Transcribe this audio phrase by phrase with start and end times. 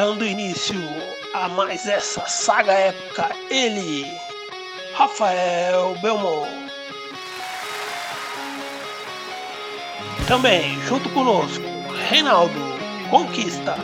[0.00, 0.80] Dando início
[1.34, 4.10] a mais essa saga épica, ele,
[4.94, 6.48] Rafael Belmont.
[10.26, 11.62] Também, junto conosco,
[12.08, 12.58] Reinaldo
[13.10, 13.76] Conquista.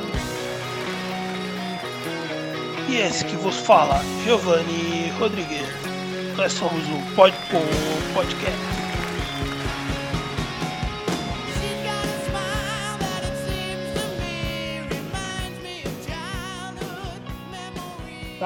[2.88, 5.68] E esse que vos fala, Giovanni Rodrigues.
[6.34, 7.60] Nós somos o Podpor
[8.14, 8.85] Podcast.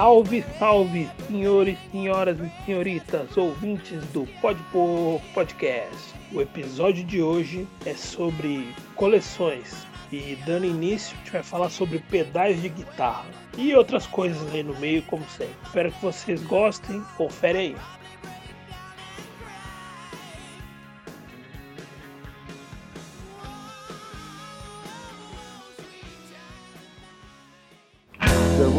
[0.00, 6.14] Salve, salve, senhores, senhoras e senhoritas, ouvintes do Podpor Podcast.
[6.32, 9.86] O episódio de hoje é sobre coleções.
[10.10, 13.26] E dando início, a gente vai falar sobre pedais de guitarra
[13.58, 15.54] e outras coisas aí no meio, como sempre.
[15.66, 17.04] Espero que vocês gostem.
[17.18, 17.76] Confere aí.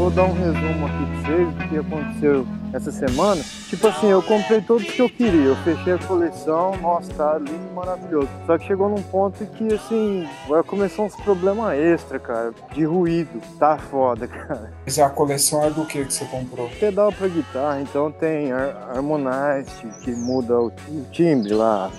[0.02, 3.42] Vou dar um resumo aqui pra vocês do que aconteceu essa semana.
[3.70, 7.72] Tipo assim, eu comprei todos que eu queria, eu fechei a coleção, nossa, tá lindo,
[7.76, 8.28] maravilhoso.
[8.48, 13.40] Só que chegou num ponto que, assim, vai começar uns problemas extra, cara, de ruído.
[13.60, 14.74] Tá foda, cara.
[14.84, 16.68] Mas a coleção é do que que você comprou?
[16.80, 19.70] Pedal pra guitarra, então tem Har- Harmonize,
[20.04, 21.92] que muda o o timbre lá.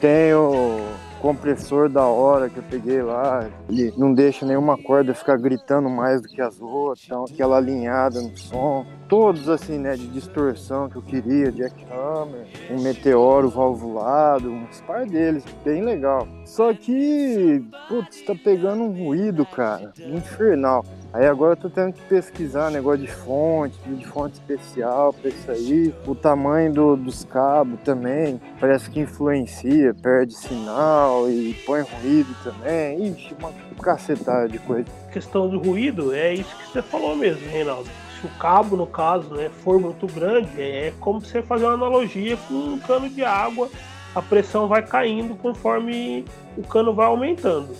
[0.00, 0.78] Tem o
[1.20, 6.20] compressor da hora que eu peguei lá, ele não deixa nenhuma corda ficar gritando mais
[6.20, 8.86] do que as outras, então aquela alinhada no som.
[9.08, 15.44] Todos assim, né, de distorção que eu queria, Jackhammer, um meteoro valvulado, uns par deles,
[15.64, 16.28] bem legal.
[16.44, 20.84] Só que, putz, tá pegando um ruído, cara, infernal.
[21.12, 25.50] Aí agora eu tô tendo que pesquisar negócio de fonte, de fonte especial pra isso
[25.50, 25.94] aí.
[26.06, 33.08] O tamanho do- dos cabos também parece que influencia, perde sinal e põe ruído também.
[33.12, 34.84] Ixi, uma cacetada de coisa.
[35.10, 37.88] questão do ruído, é isso que você falou mesmo, Reinaldo.
[38.20, 42.36] Se o cabo, no caso, né, for muito grande, é como você fazer uma analogia
[42.46, 43.68] com um cano de água,
[44.14, 46.24] a pressão vai caindo conforme
[46.56, 47.74] o cano vai aumentando.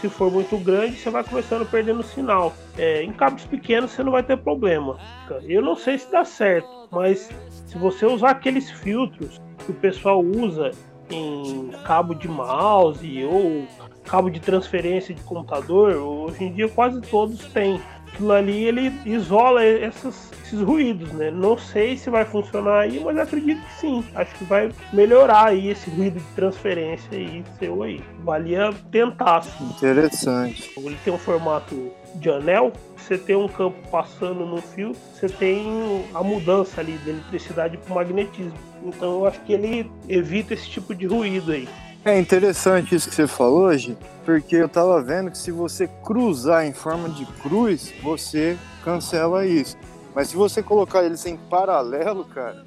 [0.00, 2.54] Se for muito grande, você vai começando perdendo sinal.
[2.78, 4.96] É, em cabos pequenos você não vai ter problema.
[5.42, 7.30] Eu não sei se dá certo, mas
[7.66, 10.70] se você usar aqueles filtros que o pessoal usa
[11.10, 13.66] em cabo de mouse ou
[14.04, 17.80] cabo de transferência de computador, hoje em dia quase todos têm.
[18.12, 21.30] Aquilo ali ele isola essas- esses ruídos, né?
[21.30, 24.04] Não sei se vai funcionar aí, mas acredito que sim.
[24.14, 28.00] Acho que vai melhorar aí esse ruído de transferência aí seu aí.
[28.24, 29.64] Valia tentar, sim.
[29.64, 30.70] Interessante.
[30.76, 32.72] Ele tem um formato de anel.
[32.96, 37.94] Você tem um campo passando no fio, você tem a mudança ali de eletricidade para
[37.94, 38.52] magnetismo.
[38.84, 41.68] Então eu acho que ele evita esse tipo de ruído aí.
[42.02, 46.64] É interessante isso que você falou hoje, porque eu tava vendo que se você cruzar
[46.64, 49.76] em forma de cruz, você cancela isso.
[50.14, 52.64] Mas se você colocar eles em paralelo, cara,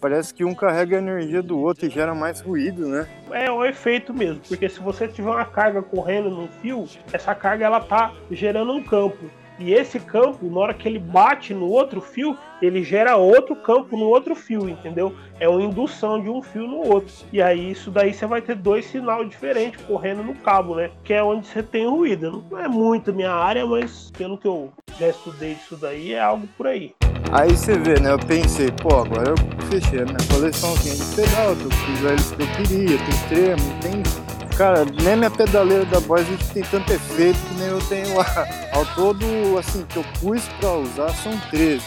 [0.00, 3.08] parece que um carrega a energia do outro e gera mais ruído, né?
[3.32, 7.66] É o efeito mesmo, porque se você tiver uma carga correndo no fio, essa carga
[7.66, 9.28] ela tá gerando um campo.
[9.58, 13.96] E esse campo, na hora que ele bate no outro fio, ele gera outro campo
[13.96, 15.14] no outro fio, entendeu?
[15.40, 17.12] É uma indução de um fio no outro.
[17.32, 20.90] E aí isso daí você vai ter dois sinais diferentes correndo no cabo, né?
[21.02, 22.44] Que é onde você tem o ruído.
[22.50, 26.46] Não é muito minha área, mas pelo que eu já estudei disso daí, é algo
[26.56, 26.94] por aí.
[27.32, 28.12] Aí você vê, né?
[28.12, 29.36] Eu pensei, pô, agora eu
[29.66, 33.80] fechei a minha coleçãozinha de pedal, tô com os velhos que eu queria, tem tremo,
[33.82, 34.37] tem.
[34.58, 38.26] Cara, nem minha pedaleira da Boys tem tanto efeito que nem eu tenho lá.
[38.72, 39.24] Ao todo,
[39.56, 41.80] assim, que eu pus pra usar são 13.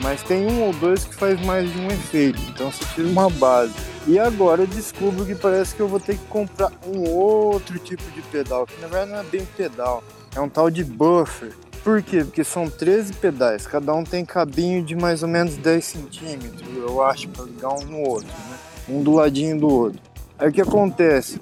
[0.00, 3.30] Mas tem um ou dois que faz mais de um efeito, então você tira uma
[3.30, 3.72] base.
[4.08, 8.02] E agora eu descubro que parece que eu vou ter que comprar um outro tipo
[8.10, 10.02] de pedal, que na verdade não é bem pedal,
[10.34, 11.52] é um tal de buffer.
[11.84, 12.24] Por quê?
[12.24, 17.04] Porque são 13 pedais, cada um tem cabinho de mais ou menos 10 centímetros, eu
[17.04, 18.58] acho, para ligar um no outro, né?
[18.88, 20.00] Um do ladinho do outro.
[20.36, 21.38] Aí o que acontece?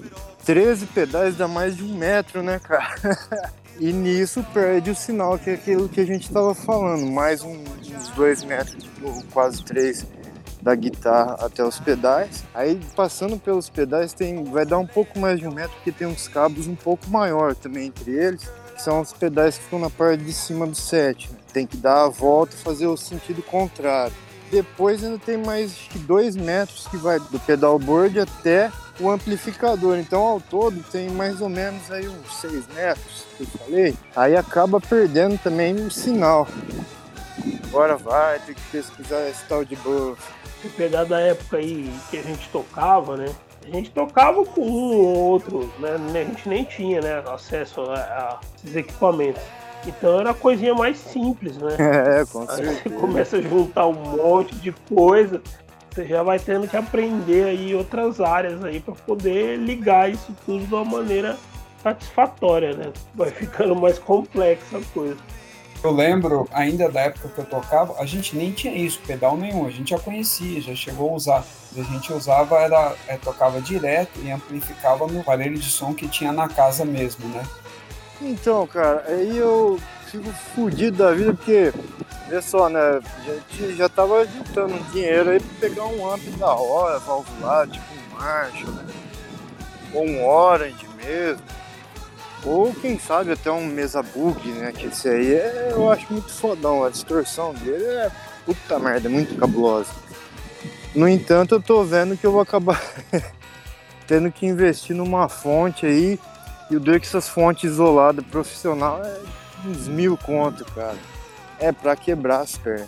[0.49, 2.95] 13 pedais dá mais de um metro, né, cara?
[3.79, 7.63] E nisso perde o sinal, que é aquilo que a gente estava falando, mais um-
[7.95, 10.05] uns dois metros, ou quase três,
[10.61, 12.43] da guitarra até os pedais.
[12.53, 16.07] Aí passando pelos pedais tem, vai dar um pouco mais de um metro, porque tem
[16.07, 18.41] uns cabos um pouco maior também entre eles,
[18.75, 21.29] que são os pedais que ficam na parte de cima do set.
[21.31, 21.37] né?
[21.53, 24.13] Tem que dar a volta e fazer o sentido contrário.
[24.51, 29.97] Depois ainda tem mais acho que dois metros que vai do pedalboard até o amplificador.
[29.97, 33.95] Então ao todo tem mais ou menos aí uns 6 metros que eu falei.
[34.15, 36.47] Aí acaba perdendo também o sinal.
[37.69, 40.21] Agora vai ter que pesquisar esse tal de buff.
[40.61, 43.27] Se pegar da época aí que a gente tocava, né?
[43.65, 45.95] A gente tocava com um ou outro, né?
[45.95, 49.41] A gente nem tinha né, acesso a, a esses equipamentos.
[49.85, 51.77] Então era a coisinha mais simples, né?
[51.79, 52.81] É, com Aí certeza.
[52.83, 55.41] você começa a juntar um monte de coisa,
[55.99, 60.65] você já vai tendo que aprender aí outras áreas aí para poder ligar isso tudo
[60.65, 61.37] de uma maneira
[61.83, 62.91] satisfatória, né?
[63.13, 65.17] Vai ficando mais complexa a coisa.
[65.81, 69.65] Eu lembro ainda da época que eu tocava, a gente nem tinha isso, pedal nenhum,
[69.65, 71.45] a gente já conhecia, já chegou a usar.
[71.77, 76.31] A gente usava, era, é, tocava direto e amplificava no aparelho de som que tinha
[76.33, 77.43] na casa mesmo, né?
[78.21, 79.79] Então, cara, aí eu
[80.09, 81.71] fico fudido da vida porque,
[82.27, 82.79] vê só, né?
[82.79, 87.71] A gente já tava juntando um dinheiro aí pra pegar um amp da hora, valvulado,
[87.71, 88.85] tipo um Marshall, né?
[89.93, 91.43] Ou um Orange mesmo.
[92.45, 94.71] Ou quem sabe até um Mesa Bug, né?
[94.71, 96.83] Que esse aí é, eu acho muito fodão.
[96.83, 98.11] A distorção dele é
[98.45, 99.89] puta merda, muito cabulosa.
[100.95, 102.81] No entanto, eu tô vendo que eu vou acabar
[104.07, 106.19] tendo que investir numa fonte aí
[106.71, 109.19] e o é que essas fontes isoladas profissional é
[109.65, 110.97] uns mil conto, cara.
[111.59, 112.87] É pra quebrar as pernas.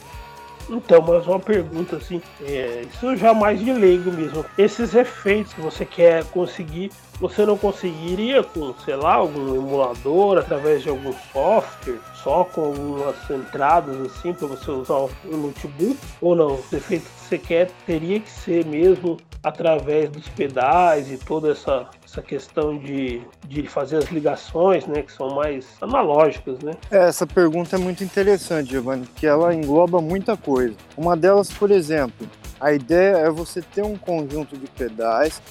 [0.70, 4.46] Então, mas uma pergunta assim, é, isso já mais de leigo mesmo.
[4.58, 10.82] Esses efeitos que você quer conseguir, você não conseguiria com, sei lá, algum emulador, através
[10.82, 15.98] de algum software, só com algumas entradas assim para você usar no notebook?
[16.22, 16.56] Ou não?
[16.56, 21.88] Os efeitos que você quer teria que ser mesmo através dos pedais e toda essa,
[22.12, 26.74] essa questão de, de fazer as ligações, né, que são mais analógicas, né?
[26.92, 30.76] É, essa pergunta é muito interessante, Giovanni, porque ela engloba muita coisa.
[30.98, 32.28] Uma delas, por exemplo,
[32.60, 35.42] a ideia é você ter um conjunto de pedais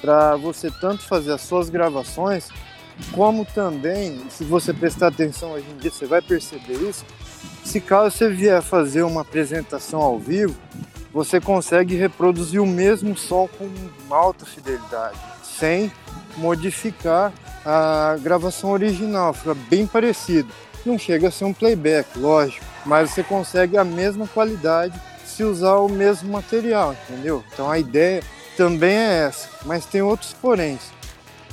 [0.00, 2.48] para você tanto fazer as suas gravações,
[3.10, 7.04] como também, se você prestar atenção hoje em dia, você vai perceber isso.
[7.64, 10.54] Se caso você vier fazer uma apresentação ao vivo,
[11.12, 13.68] você consegue reproduzir o mesmo som com
[14.14, 15.90] alta fidelidade, sem
[16.36, 17.32] modificar
[17.64, 20.48] a gravação original, fica bem parecido.
[20.84, 25.76] Não chega a ser um playback, lógico, mas você consegue a mesma qualidade se usar
[25.76, 27.42] o mesmo material, entendeu?
[27.52, 28.22] Então a ideia
[28.56, 30.92] também é essa, mas tem outros poréns.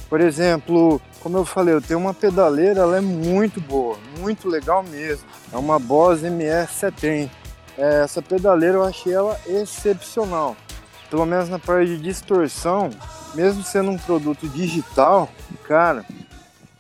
[0.10, 4.83] Por exemplo, como eu falei, eu tenho uma pedaleira, ela é muito boa, muito legal
[4.83, 5.25] mesmo.
[5.54, 7.30] É uma Boss ME70.
[7.78, 10.57] É, essa pedaleira eu achei ela excepcional.
[11.11, 12.89] Pelo menos na parte de distorção,
[13.35, 15.27] mesmo sendo um produto digital,
[15.67, 16.05] cara,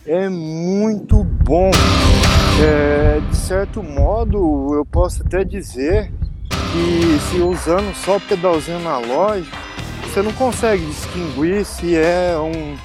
[0.05, 1.69] é muito bom.
[2.63, 6.09] É, de certo modo, eu posso até dizer
[6.49, 9.57] que se usando só o pedalzinho analógico,
[10.03, 12.77] você não consegue distinguir se é um,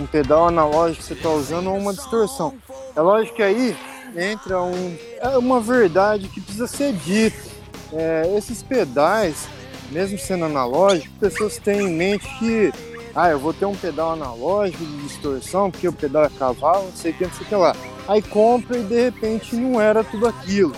[0.00, 2.54] um pedal analógico que você está usando ou uma distorção.
[2.94, 3.76] É lógico que aí
[4.16, 7.50] entra um, é uma verdade que precisa ser dita.
[7.92, 9.48] É, esses pedais,
[9.92, 12.72] mesmo sendo analógicos, pessoas têm em mente que
[13.14, 16.96] ah, eu vou ter um pedal analógico de distorção, porque o pedal é cavalo, não
[16.96, 17.76] sei o que, não sei o que lá.
[18.08, 20.74] Aí compra e de repente não era tudo aquilo.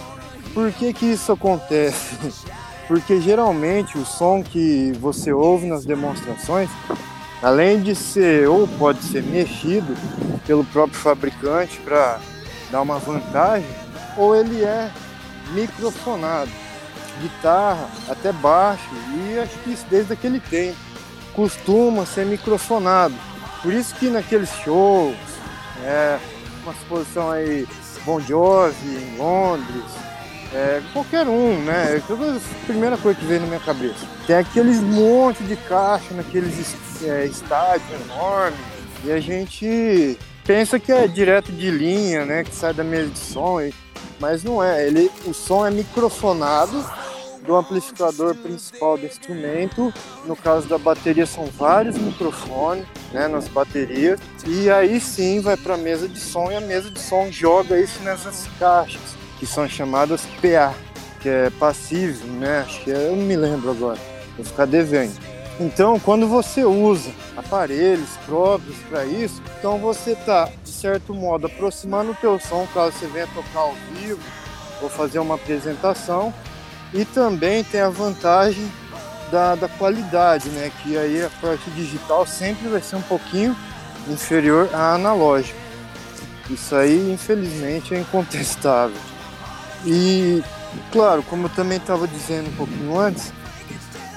[0.52, 2.16] Por que que isso acontece?
[2.88, 6.69] Porque geralmente o som que você ouve nas demonstrações,
[7.40, 9.96] além de ser ou pode ser mexido
[10.46, 12.19] pelo próprio fabricante para
[12.70, 13.67] dar uma vantagem,
[14.19, 14.90] ou ele é
[15.52, 16.50] microfonado,
[17.20, 18.84] guitarra até baixo,
[19.16, 20.76] e acho que isso desde aquele tempo
[21.34, 23.14] costuma ser microfonado.
[23.62, 25.16] Por isso que naqueles shows,
[25.82, 26.19] é,
[26.62, 27.67] uma exposição aí
[28.05, 29.84] Bon Jovi em Londres,
[30.53, 31.96] é, qualquer um, né?
[31.96, 34.06] É a primeira coisa que veio na minha cabeça.
[34.27, 38.60] Tem aqueles monte de caixa naqueles é, estádios enormes
[39.05, 42.44] e a gente pensa que é direto de linha, né?
[42.44, 43.58] Que sai da mesa de som,
[44.20, 44.86] mas não é.
[44.86, 46.84] Ele, o som é microfonado
[47.46, 49.93] do amplificador principal do instrumento.
[50.24, 54.20] No caso da bateria são vários microfones, né, nas baterias.
[54.46, 57.79] E aí sim vai para a mesa de som e a mesa de som joga
[57.79, 60.74] isso nessas caixas que são chamadas PA,
[61.20, 62.65] que é passivo, né?
[62.67, 63.98] Acho que é, eu não me lembro agora.
[64.36, 65.15] Vou ficar devendo.
[65.60, 72.10] Então, quando você usa aparelhos próprios para isso, então você está, de certo modo, aproximando
[72.10, 74.20] o teu som caso você venha tocar ao vivo
[74.82, 76.34] ou fazer uma apresentação
[76.93, 78.70] e também tem a vantagem
[79.31, 80.70] da, da qualidade, né?
[80.82, 83.56] Que aí a parte digital sempre vai ser um pouquinho
[84.08, 85.58] inferior à analógica.
[86.50, 89.00] Isso aí, infelizmente, é incontestável.
[89.84, 90.43] E,
[90.93, 93.32] claro, como eu também estava dizendo um pouquinho antes,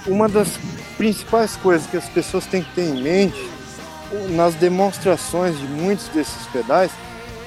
[0.06, 0.50] uma das
[0.98, 3.50] principais coisas que as pessoas têm que ter em mente
[4.30, 6.92] nas demonstrações de muitos desses pedais,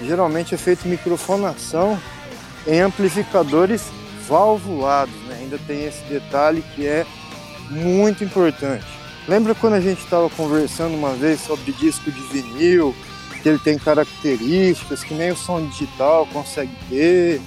[0.03, 1.99] geralmente é feito microfonação
[2.67, 3.83] em amplificadores
[4.31, 5.39] valvulados, né?
[5.41, 7.05] ainda tem esse detalhe que é
[7.69, 8.87] muito importante.
[9.27, 12.95] Lembra quando a gente estava conversando uma vez sobre disco de vinil
[13.43, 17.41] que ele tem características que nem o som digital consegue ter.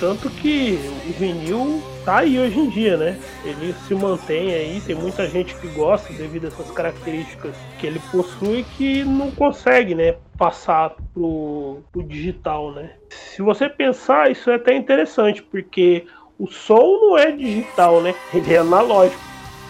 [0.00, 3.18] Tanto que o vinil tá aí hoje em dia, né?
[3.44, 8.00] Ele se mantém aí, tem muita gente que gosta devido a essas características que ele
[8.10, 12.90] possui que não consegue, né, passar pro, pro digital, né?
[13.10, 16.06] Se você pensar, isso é até interessante, porque
[16.38, 18.14] o som não é digital, né?
[18.32, 19.22] Ele é analógico.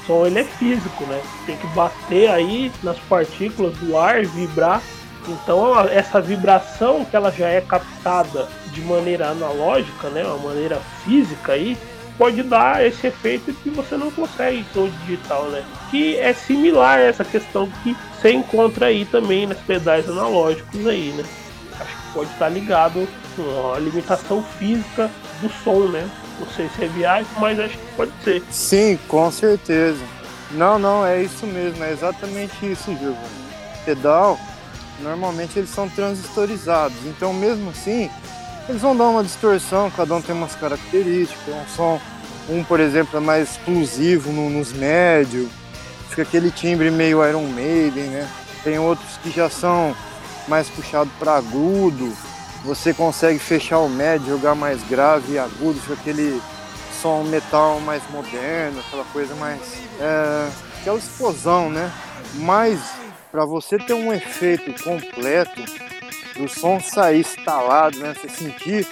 [0.07, 1.23] Som ele é físico, né?
[1.47, 4.83] Tem que bater aí nas partículas do ar, vibrar.
[5.26, 10.25] Então essa vibração que ela já é captada de maneira analógica, né?
[10.25, 11.76] Uma maneira física aí,
[12.16, 15.64] pode dar esse efeito que você não consegue com o digital, né?
[15.90, 21.12] Que é similar a essa questão que você encontra aí também nas pedais analógicos aí,
[21.16, 21.25] né?
[21.80, 23.09] Acho que pode estar ligado
[23.75, 26.09] a limitação física do som, né?
[26.38, 28.42] Não sei se é viagem, mas acho que pode ser.
[28.50, 30.02] Sim, com certeza.
[30.50, 33.16] Não, não, é isso mesmo, é exatamente isso, Gil.
[33.85, 34.38] Pedal,
[35.00, 38.09] normalmente eles são transistorizados, então mesmo assim,
[38.68, 42.00] eles vão dar uma distorção, cada um tem umas características, um som,
[42.49, 45.49] um por exemplo é mais exclusivo no, nos médios,
[46.09, 48.28] fica aquele timbre meio Iron Maiden, né?
[48.62, 49.94] Tem outros que já são
[50.49, 52.12] mais puxado para agudo,
[52.64, 56.40] você consegue fechar o médio, jogar mais grave e agudo, fica aquele
[57.02, 59.61] som metal mais moderno, aquela coisa mais.
[60.00, 60.49] É,
[60.80, 61.92] aquela explosão, né?
[62.37, 62.80] Mas
[63.30, 65.62] para você ter um efeito completo,
[66.37, 68.14] o som sair instalado, né?
[68.14, 68.87] Você sentir,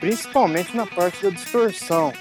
[0.00, 2.12] principalmente na parte da distorção,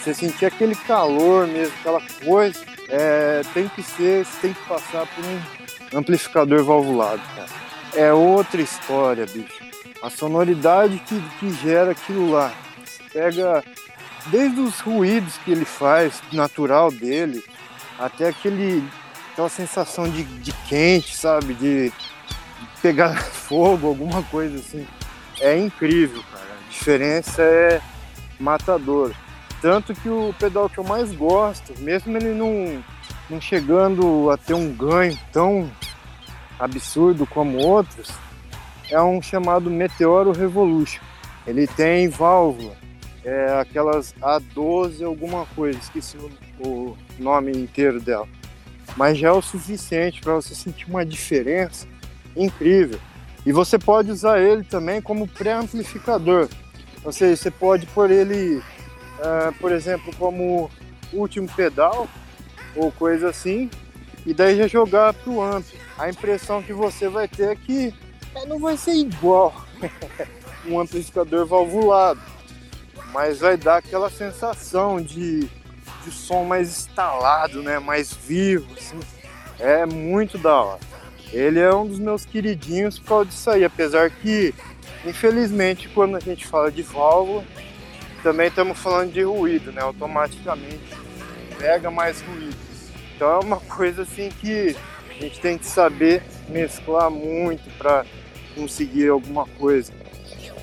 [0.00, 5.24] você sentir aquele calor mesmo, aquela coisa, é, tem que ser, tem que passar por
[5.24, 7.48] um amplificador valvulado, cara.
[7.94, 9.66] É outra história, bicho
[10.02, 12.52] a sonoridade que, que gera aquilo lá.
[13.12, 13.64] Pega
[14.26, 17.42] desde os ruídos que ele faz, natural dele,
[17.98, 18.84] até aquele,
[19.32, 21.54] aquela sensação de, de quente, sabe?
[21.54, 21.92] De
[22.86, 24.86] pegar fogo, alguma coisa assim.
[25.40, 26.44] É incrível, cara.
[26.44, 27.80] A diferença é
[28.38, 29.12] matador.
[29.60, 32.82] Tanto que o pedal que eu mais gosto, mesmo ele não,
[33.28, 35.70] não chegando a ter um ganho tão
[36.58, 38.08] absurdo como outros,
[38.88, 41.02] é um chamado Meteoro Revolution.
[41.46, 42.76] Ele tem válvula,
[43.24, 46.16] é aquelas A12 alguma coisa, esqueci
[46.60, 48.28] o nome inteiro dela.
[48.96, 51.86] Mas já é o suficiente para você sentir uma diferença
[52.36, 52.98] incrível.
[53.44, 56.48] E você pode usar ele também como pré-amplificador.
[57.04, 60.70] Ou seja, você pode pôr ele, uh, por exemplo, como
[61.12, 62.08] último pedal
[62.74, 63.70] ou coisa assim,
[64.26, 65.64] e daí já jogar para o amp.
[65.96, 67.94] A impressão que você vai ter é que
[68.46, 69.54] não vai ser igual
[70.66, 72.20] um amplificador valvulado,
[73.12, 75.48] mas vai dar aquela sensação de,
[76.04, 77.78] de som mais instalado, né?
[77.78, 78.66] mais vivo.
[78.76, 79.00] Assim.
[79.58, 80.95] É muito da hora.
[81.36, 84.54] Ele é um dos meus queridinhos por causa disso aí, apesar que,
[85.04, 87.44] infelizmente, quando a gente fala de válvula,
[88.22, 89.82] também estamos falando de ruído, né?
[89.82, 90.80] Automaticamente
[91.58, 92.56] pega mais ruído.
[93.14, 94.74] Então é uma coisa assim que
[95.10, 98.06] a gente tem que saber mesclar muito para
[98.54, 99.92] conseguir alguma coisa.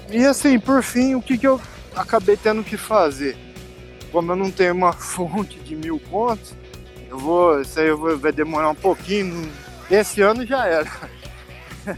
[0.10, 1.62] E assim, por fim, o que, que eu
[1.96, 3.38] acabei tendo que fazer?
[4.12, 6.56] Como eu não tenho uma fonte de mil pontos,
[7.08, 7.62] eu vou.
[7.62, 9.48] Isso aí vai demorar um pouquinho.
[9.90, 10.90] Esse ano já era.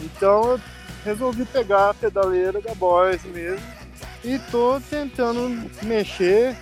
[0.00, 0.60] então
[1.04, 3.66] resolvi pegar a pedaleira da Boys mesmo
[4.24, 6.56] e tô tentando mexer.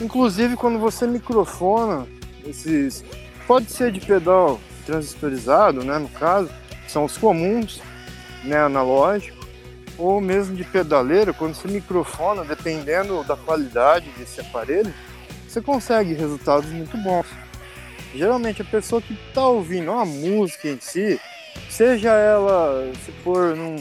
[0.00, 2.06] Inclusive quando você microfona
[2.44, 3.04] esses.
[3.46, 5.98] Pode ser de pedal transistorizado, né?
[5.98, 6.50] No caso,
[6.88, 7.80] são os comuns
[8.44, 9.38] né, analógico,
[9.98, 14.92] ou mesmo de pedaleira, quando você microfona, dependendo da qualidade desse aparelho,
[15.46, 17.26] você consegue resultados muito bons.
[18.14, 21.20] Geralmente a pessoa que está ouvindo uma música em si,
[21.68, 23.76] seja ela, se for num,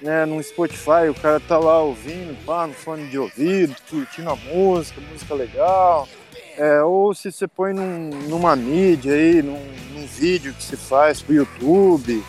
[0.00, 4.36] né, num Spotify, o cara tá lá ouvindo, pá, no fone de ouvido, curtindo a
[4.36, 6.08] música, música legal,
[6.56, 9.64] é, ou se você põe num, numa mídia aí, num,
[9.94, 12.22] num vídeo que você faz pro YouTube,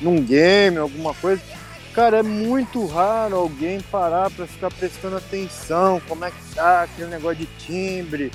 [0.00, 1.42] num game, alguma coisa.
[1.94, 7.08] Cara, é muito raro alguém parar para ficar prestando atenção, como é que tá aquele
[7.08, 8.32] negócio de timbre,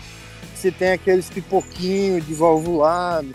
[0.59, 3.33] se tem aqueles pipoquinhos de valvulado.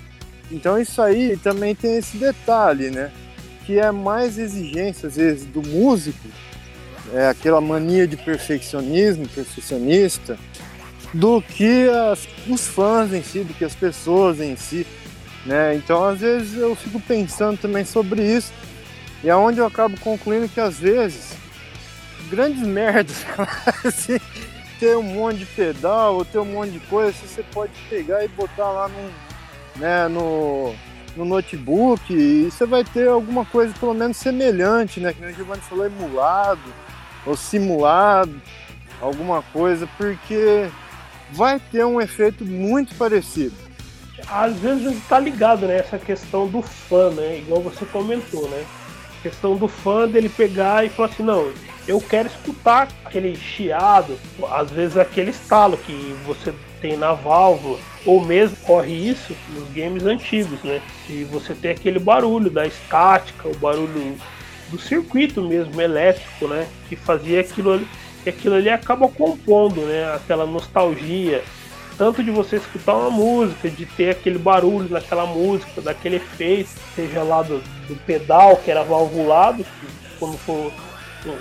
[0.50, 3.10] Então isso aí também tem esse detalhe, né?
[3.64, 6.28] Que é mais exigência, às vezes, do músico,
[7.12, 10.38] é aquela mania de perfeccionismo, perfeccionista,
[11.12, 14.86] do que as, os fãs em si, do que as pessoas em si.
[15.46, 15.76] Né?
[15.76, 18.52] Então, às vezes, eu fico pensando também sobre isso,
[19.22, 21.32] e é onde eu acabo concluindo que, às vezes,
[22.30, 23.24] grandes merdas,
[23.84, 24.18] assim,
[24.78, 28.28] ter um monte de pedal ou ter um monte de coisa, você pode pegar e
[28.28, 30.74] botar lá no, né, no,
[31.16, 35.12] no notebook e você vai ter alguma coisa pelo menos semelhante, né?
[35.12, 36.72] Que o Giovanni falou, emulado
[37.26, 38.40] ou simulado,
[39.00, 40.68] alguma coisa, porque
[41.32, 43.54] vai ter um efeito muito parecido.
[44.28, 47.38] Às vezes está ligado né, essa questão do fã, né?
[47.38, 48.64] Igual você comentou, né?
[49.18, 51.52] A questão do fã dele pegar e falar assim, não,
[51.86, 54.18] eu quero escutar aquele chiado,
[54.50, 60.04] às vezes aquele estalo que você tem na válvula, ou mesmo corre isso nos games
[60.04, 60.80] antigos, né?
[61.06, 64.16] De você ter aquele barulho da estática, o barulho
[64.70, 66.66] do circuito mesmo elétrico, né?
[66.88, 67.88] Que fazia aquilo ali,
[68.22, 70.14] que aquilo ali acaba compondo, né?
[70.14, 71.42] Aquela nostalgia,
[71.96, 77.22] tanto de você escutar uma música, de ter aquele barulho naquela música, daquele efeito, seja
[77.22, 79.64] lá do, do pedal que era valvulado,
[80.18, 80.72] quando for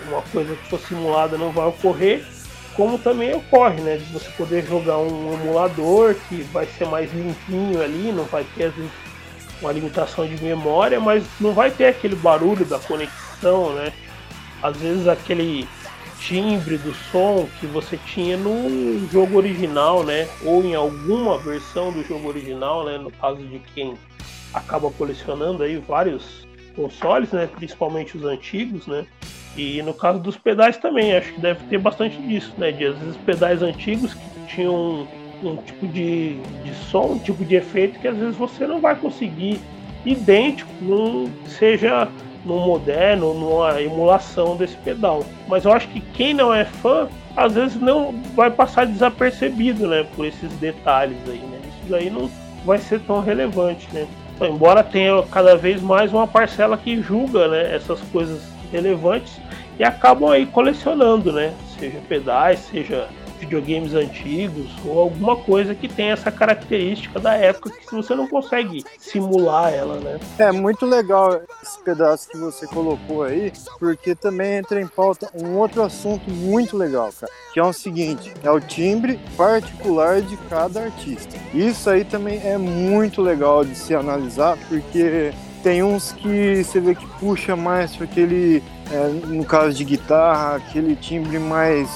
[0.08, 2.24] uma coisa que for simulada não vai ocorrer,
[2.76, 3.98] como também ocorre, né?
[3.98, 8.74] De você poder jogar um emulador que vai ser mais limpinho ali, não vai ter
[9.62, 13.94] uma limitação de memória, mas não vai ter aquele barulho da conexão, né?
[14.62, 15.68] Às vezes aquele
[16.20, 20.28] timbre do som que você tinha no jogo original, né?
[20.44, 22.98] Ou em alguma versão do jogo original, né?
[22.98, 23.96] No caso de quem
[24.54, 27.48] acaba colecionando aí vários consoles, né?
[27.56, 29.06] Principalmente os antigos, né?
[29.56, 32.72] E no caso dos pedais também, acho que deve ter bastante disso, né?
[32.72, 35.08] De às vezes pedais antigos que tinham um,
[35.44, 38.96] um tipo de, de som, um tipo de efeito que às vezes você não vai
[38.96, 39.60] conseguir
[40.06, 42.08] idêntico, num, seja
[42.44, 45.24] no moderno, numa emulação desse pedal.
[45.48, 47.08] Mas eu acho que quem não é fã,
[47.38, 50.06] às vezes não vai passar desapercebido, né?
[50.16, 51.60] Por esses detalhes aí, né?
[51.84, 52.30] Isso aí não
[52.66, 54.08] vai ser tão relevante, né?
[54.36, 59.40] Então, embora tenha cada vez mais uma parcela que julga né, essas coisas relevantes
[59.80, 61.54] e acabam aí colecionando, né?
[61.80, 63.08] Seja pedais, seja
[63.40, 68.84] videogames antigos ou alguma coisa que tem essa característica da época que você não consegue
[68.98, 70.20] simular ela, né?
[70.40, 75.58] É muito legal esse pedaço que você colocou aí, porque também entra em pauta um
[75.58, 80.84] outro assunto muito legal, cara, que é o seguinte, é o timbre particular de cada
[80.84, 81.38] artista.
[81.54, 85.34] Isso aí também é muito legal de se analisar, porque
[85.64, 90.58] tem uns que você vê que puxa mais para aquele, é, no caso de guitarra,
[90.58, 91.90] aquele timbre mais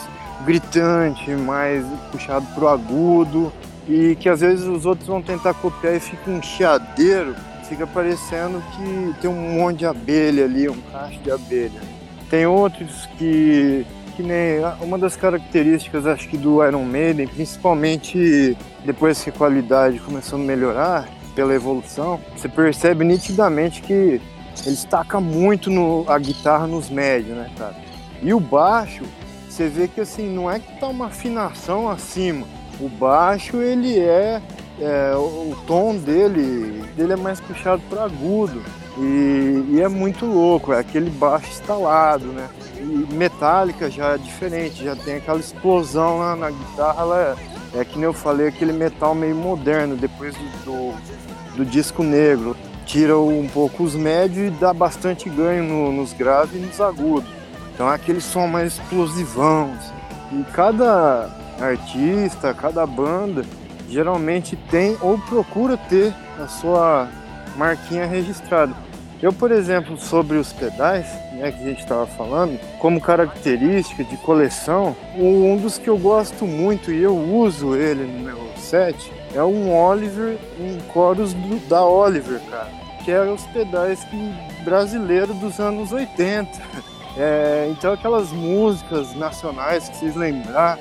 [0.46, 3.52] gritante, mais puxado pro agudo,
[3.88, 7.36] e que às vezes os outros vão tentar copiar e fica um chiadeiro,
[7.68, 11.82] fica parecendo que tem um monte de abelha ali, um cacho de abelha.
[12.30, 19.24] Tem outros que que nem uma das características acho que do Iron Maiden, principalmente depois
[19.24, 24.22] que a qualidade começou a melhorar, pela evolução, você percebe nitidamente que ele
[24.66, 27.76] destaca muito no, a guitarra nos médios, né, cara?
[28.24, 29.04] E o baixo,
[29.48, 32.48] você vê que assim, não é que tá uma afinação acima.
[32.80, 34.42] O baixo, ele é,
[34.82, 38.64] é o, tom dele, dele é mais puxado para agudo.
[38.98, 42.50] E, e, é muito louco, é aquele baixo instalado, né?
[42.80, 47.38] E metálica já é diferente, já tem aquela explosão lá na guitarra, ela
[47.76, 51.17] é, é que nem eu falei, aquele metal meio moderno, depois do, do
[51.58, 52.56] do disco negro.
[52.86, 57.30] Tira um pouco os médios e dá bastante ganho no, nos graves e nos agudos.
[57.74, 59.74] Então é aquele som mais explosivão.
[59.74, 60.40] Assim.
[60.40, 63.44] E cada artista, cada banda,
[63.90, 67.10] geralmente tem ou procura ter a sua
[67.58, 68.74] marquinha registrada.
[69.22, 74.16] Eu, por exemplo, sobre os pedais, né, que a gente estava falando, como característica de
[74.18, 79.44] coleção, um dos que eu gosto muito e eu uso ele no meu set é
[79.44, 82.72] um Oliver, um chorus do, da Oliver, cara.
[83.06, 86.50] Que eram os pedais que, brasileiros dos anos 80.
[87.20, 90.78] É, então aquelas músicas nacionais que vocês lembrar,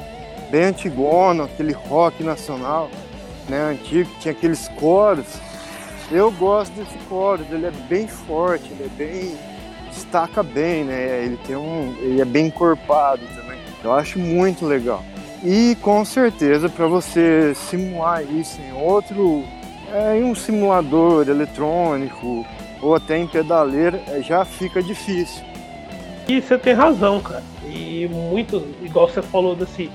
[0.50, 2.90] bem antigona, aquele rock nacional,
[3.48, 5.24] né, antigo, tinha aqueles coros.
[6.10, 9.38] Eu gosto desse chorus, ele é bem forte, ele é bem.
[9.88, 11.24] destaca bem, né?
[11.24, 11.96] Ele tem um.
[12.00, 13.58] ele é bem encorpado também.
[13.82, 15.02] Eu acho muito legal.
[15.48, 19.44] E com certeza para você simular isso em outro,
[19.92, 22.44] é, em um simulador eletrônico
[22.82, 25.44] ou até em pedaleira, é, já fica difícil.
[26.26, 27.44] E você tem razão, cara.
[27.64, 29.88] E muito, igual você falou desse,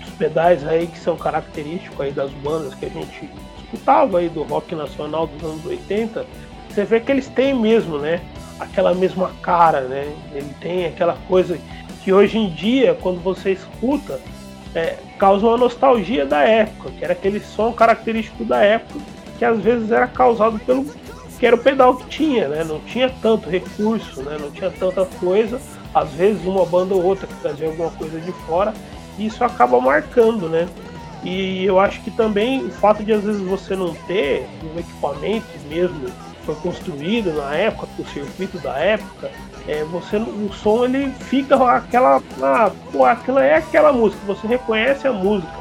[0.00, 3.30] dos pedais aí que são característicos aí das bandas que a gente
[3.62, 6.26] escutava aí do rock nacional dos anos 80,
[6.68, 8.20] você vê que eles têm mesmo, né?
[8.58, 10.12] Aquela mesma cara, né?
[10.32, 11.56] Ele tem aquela coisa
[12.02, 14.18] que hoje em dia, quando você escuta,
[14.74, 19.00] é, causa uma nostalgia da época, que era aquele som característico da época,
[19.38, 20.84] que às vezes era causado pelo
[21.38, 22.62] que era o pedal que tinha, né?
[22.62, 24.36] Não tinha tanto recurso, né?
[24.40, 25.60] Não tinha tanta coisa.
[25.92, 28.72] Às vezes uma banda ou outra que trazia alguma coisa de fora,
[29.18, 30.68] e isso acaba marcando, né?
[31.24, 35.46] E eu acho que também o fato de às vezes você não ter um equipamento
[35.68, 36.08] mesmo
[36.44, 39.30] foi construído na época, o circuito da época,
[39.68, 45.06] é, você o som ele fica aquela, ah, pô, aquela é aquela música, você reconhece
[45.06, 45.52] a música,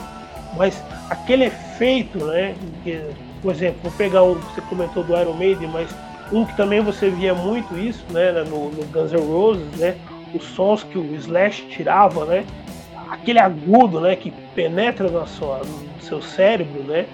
[0.58, 2.56] mas aquele efeito, né?
[2.84, 3.02] Que,
[3.42, 5.90] por exemplo, vou pegar um, você comentou do Iron Maiden, mas
[6.32, 9.96] um que também você via muito isso, né, no, no Guns N' Roses, né?
[10.34, 12.46] Os sons que o Slash tirava, né?
[13.10, 17.06] Aquele agudo, né, que penetra na sua, no seu cérebro, né?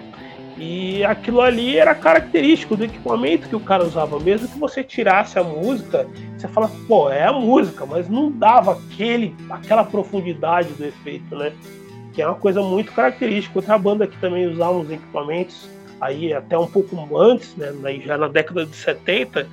[0.59, 4.19] E aquilo ali era característico do equipamento que o cara usava.
[4.19, 8.73] Mesmo que você tirasse a música, você fala, pô, é a música, mas não dava
[8.73, 11.51] aquele, aquela profundidade do efeito, né?
[12.13, 13.57] Que é uma coisa muito característica.
[13.57, 15.69] Outra banda que também usava os equipamentos,
[15.99, 17.73] aí até um pouco antes, né?
[18.05, 19.47] Já na década de 70,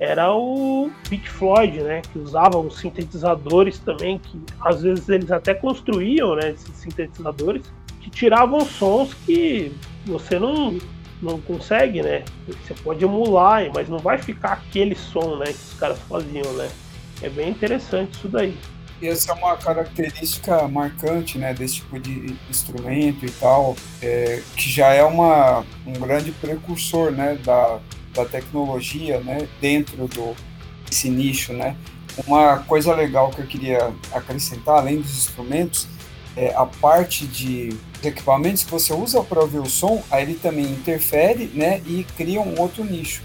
[0.00, 2.02] era o Pink Floyd, né?
[2.12, 6.50] Que usava os sintetizadores também, que às vezes eles até construíam, né?
[6.50, 7.62] Esses sintetizadores,
[8.00, 9.72] que tiravam sons que
[10.04, 10.78] você não,
[11.24, 12.24] não consegue, né?
[12.46, 16.70] Você pode emular, mas não vai ficar aquele som, né, que os caras faziam, né?
[17.22, 18.56] É bem interessante isso daí.
[19.00, 24.70] E essa é uma característica marcante, né, desse tipo de instrumento e tal, é, que
[24.70, 27.80] já é uma, um grande precursor, né, da,
[28.14, 30.34] da tecnologia, né, dentro do
[30.88, 31.76] desse nicho, né.
[32.26, 35.88] Uma coisa legal que eu queria acrescentar, além dos instrumentos,
[36.36, 40.64] é a parte de equipamentos que você usa para ouvir o som, aí ele também
[40.64, 43.22] interfere, né, e cria um outro nicho.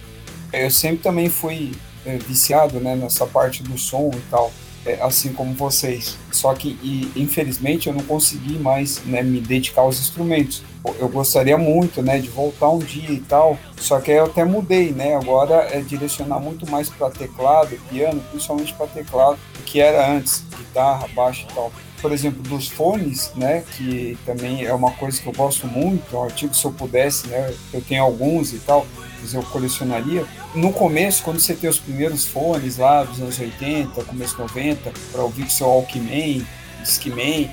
[0.51, 1.71] Eu sempre também fui
[2.05, 4.51] é, viciado, né, nessa parte do som e tal,
[4.85, 6.17] é, assim como vocês.
[6.31, 10.63] Só que, e, infelizmente, eu não consegui mais né, me dedicar aos instrumentos.
[10.97, 14.91] Eu gostaria muito, né, de voltar um dia e tal, só que eu até mudei,
[14.91, 20.09] né, agora é direcionar muito mais para teclado, piano, principalmente para teclado, do que era
[20.09, 25.21] antes, guitarra, baixo e tal por exemplo, dos fones, né, que também é uma coisa
[25.21, 28.85] que eu gosto muito, um artigo se eu pudesse, né, eu tenho alguns e tal,
[29.21, 30.25] mas eu colecionaria.
[30.55, 35.21] No começo, quando você tem os primeiros fones lá dos anos 80, começo 90, para
[35.21, 36.45] ouvir seu Walkman,
[36.81, 37.49] Discman,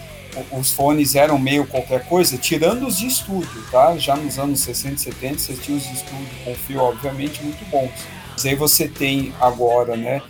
[0.52, 3.96] os fones eram meio qualquer coisa, tirando os de estúdio, tá?
[3.96, 7.64] Já nos anos 60 e 70 você tinha os de estúdio com fio, obviamente, muito
[7.70, 7.90] bons.
[8.32, 10.20] Mas aí você tem agora, né,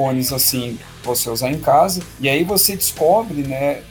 [0.00, 3.82] fones assim você usar em casa e aí você descobre né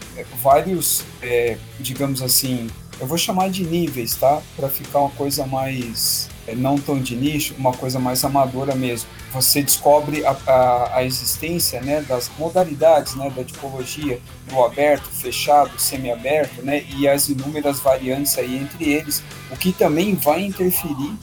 [0.41, 2.67] vários é, digamos assim
[2.99, 4.41] eu vou chamar de níveis tá?
[4.55, 9.07] Para ficar uma coisa mais é, não tão de nicho uma coisa mais amadora mesmo.
[9.31, 15.79] Você descobre a, a, a existência né das modalidades né da tipologia do aberto fechado
[15.79, 21.13] semi-aberto né e as inúmeras variantes aí entre eles o que também vai interferir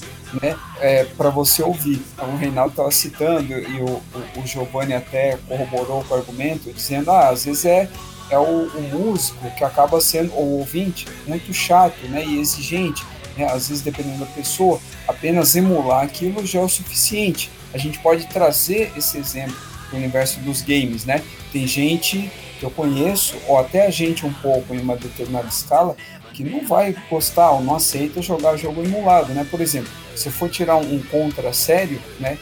[0.43, 2.03] né, é, para você ouvir.
[2.15, 6.73] Então, o Reinaldo estava citando e o, o, o Giovanni até corroborou com o argumento,
[6.73, 7.89] dizendo: ah, às vezes é,
[8.31, 13.05] é o, o músico que acaba sendo, o ouvinte, muito chato né, e exigente.
[13.37, 17.51] Né, às vezes, dependendo da pessoa, apenas emular aquilo já é o suficiente.
[17.73, 19.57] A gente pode trazer esse exemplo
[19.91, 21.23] do universo dos games, né?
[21.53, 25.95] Tem gente que eu conheço, ou até a gente um pouco em uma determinada escala,
[26.37, 29.46] que não vai gostar ou não aceita jogar jogo emulado, né?
[29.51, 32.37] Por exemplo, se for tirar um, contra sério, né,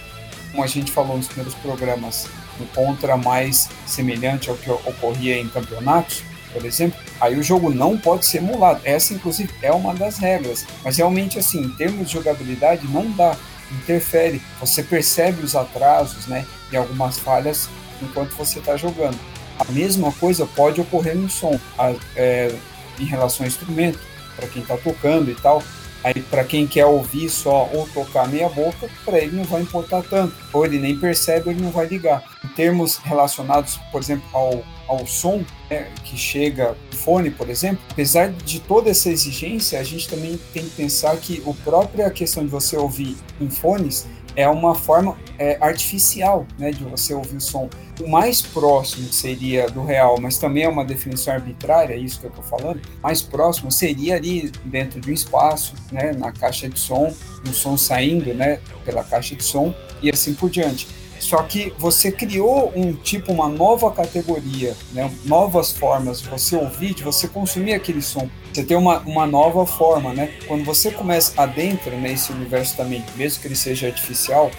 [0.51, 2.27] como a gente falou nos primeiros programas,
[2.61, 7.97] um contra mais semelhante ao que ocorria em campeonatos, por exemplo, aí o jogo não
[7.97, 8.81] pode ser emulado.
[8.85, 10.65] Essa, inclusive, é uma das regras.
[10.85, 13.37] Mas realmente, assim, em termos de jogabilidade, não dá,
[13.83, 14.41] interfere.
[14.61, 17.69] Você percebe os atrasos, né, e algumas falhas
[18.03, 19.19] enquanto você está jogando.
[19.59, 22.55] A mesma coisa pode ocorrer no som, a, é,
[22.99, 23.99] em relação ao instrumento,
[24.37, 25.63] para quem está tocando e tal.
[26.05, 30.03] Aí, para quem quer ouvir só ou tocar meia boca, para ele não vai importar
[30.03, 30.35] tanto.
[30.53, 32.23] Ou ele nem percebe, ou ele não vai ligar.
[32.45, 37.79] Em termos relacionados, por exemplo, ao, ao som né, que chega do fone, por exemplo,
[37.91, 42.45] apesar de toda essa exigência, a gente também tem que pensar que a própria questão
[42.45, 47.41] de você ouvir em fones é uma forma é, artificial né, de você ouvir o
[47.41, 47.69] som.
[48.01, 52.27] O mais próximo seria do real, mas também é uma definição arbitrária, é isso que
[52.27, 56.79] eu estou falando, mais próximo seria ali dentro de um espaço, né, na caixa de
[56.79, 57.15] som,
[57.49, 60.89] o som saindo né, pela caixa de som e assim por diante.
[61.25, 65.11] Só que você criou um tipo, uma nova categoria, né?
[65.25, 68.29] novas formas de você ouvir, de você consumir aquele som.
[68.53, 70.35] Você tem uma, uma nova forma, né?
[70.47, 74.51] Quando você começa adentro nesse universo também, mesmo que ele seja artificial,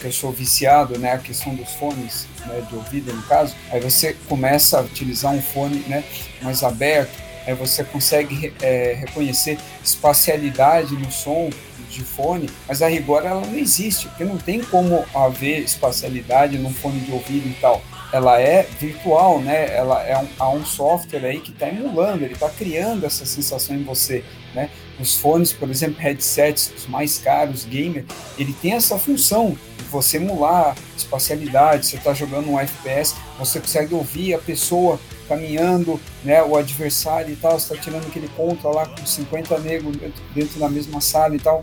[0.00, 3.80] que eu sou viciado, né, a questão dos fones né, de ouvido no caso, aí
[3.80, 6.04] você começa a utilizar um fone né,
[6.40, 11.50] mais aberto, aí você consegue é, reconhecer espacialidade no som,
[11.92, 16.72] de fone, mas a rigor ela não existe, porque não tem como haver espacialidade num
[16.72, 17.82] fone de ouvido e tal.
[18.12, 19.74] Ela é virtual, né?
[19.74, 23.74] Ela é um, há um software aí que está emulando, ele está criando essa sensação
[23.74, 24.24] em você,
[24.54, 24.70] né?
[25.02, 28.04] Os fones, por exemplo, headsets os mais caros, gamer,
[28.38, 31.86] ele tem essa função de você emular espacialidade.
[31.86, 37.36] Você está jogando um FPS, você consegue ouvir a pessoa caminhando, né, o adversário e
[37.36, 39.96] tal, está tirando aquele contra lá com 50 negros
[40.32, 41.62] dentro, da mesma sala e tal.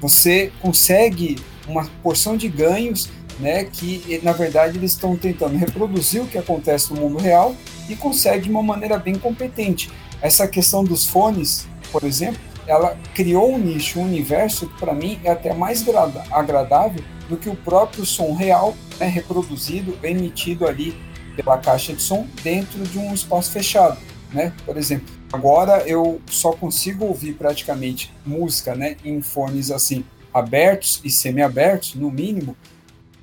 [0.00, 1.36] Você consegue
[1.68, 6.94] uma porção de ganhos, né, que na verdade eles estão tentando reproduzir o que acontece
[6.94, 7.54] no mundo real
[7.90, 9.90] e consegue de uma maneira bem competente.
[10.22, 15.18] Essa questão dos fones, por exemplo, ela criou um nicho, um universo que para mim
[15.24, 15.84] é até mais
[16.30, 20.96] agradável do que o próprio som real né, reproduzido, emitido ali
[21.34, 23.98] pela caixa de som dentro de um espaço fechado,
[24.32, 24.52] né?
[24.64, 31.10] Por exemplo, agora eu só consigo ouvir praticamente música, né, em fones assim abertos e
[31.10, 32.56] semi-abertos, no mínimo,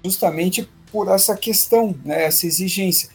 [0.04, 3.10] justamente por essa questão, né, essa exigência.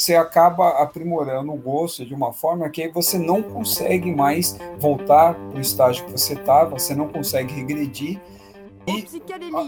[0.00, 5.58] Você acaba aprimorando o gosto de uma forma que você não consegue mais voltar para
[5.58, 8.18] o estágio que você estava, você não consegue regredir
[8.86, 9.06] e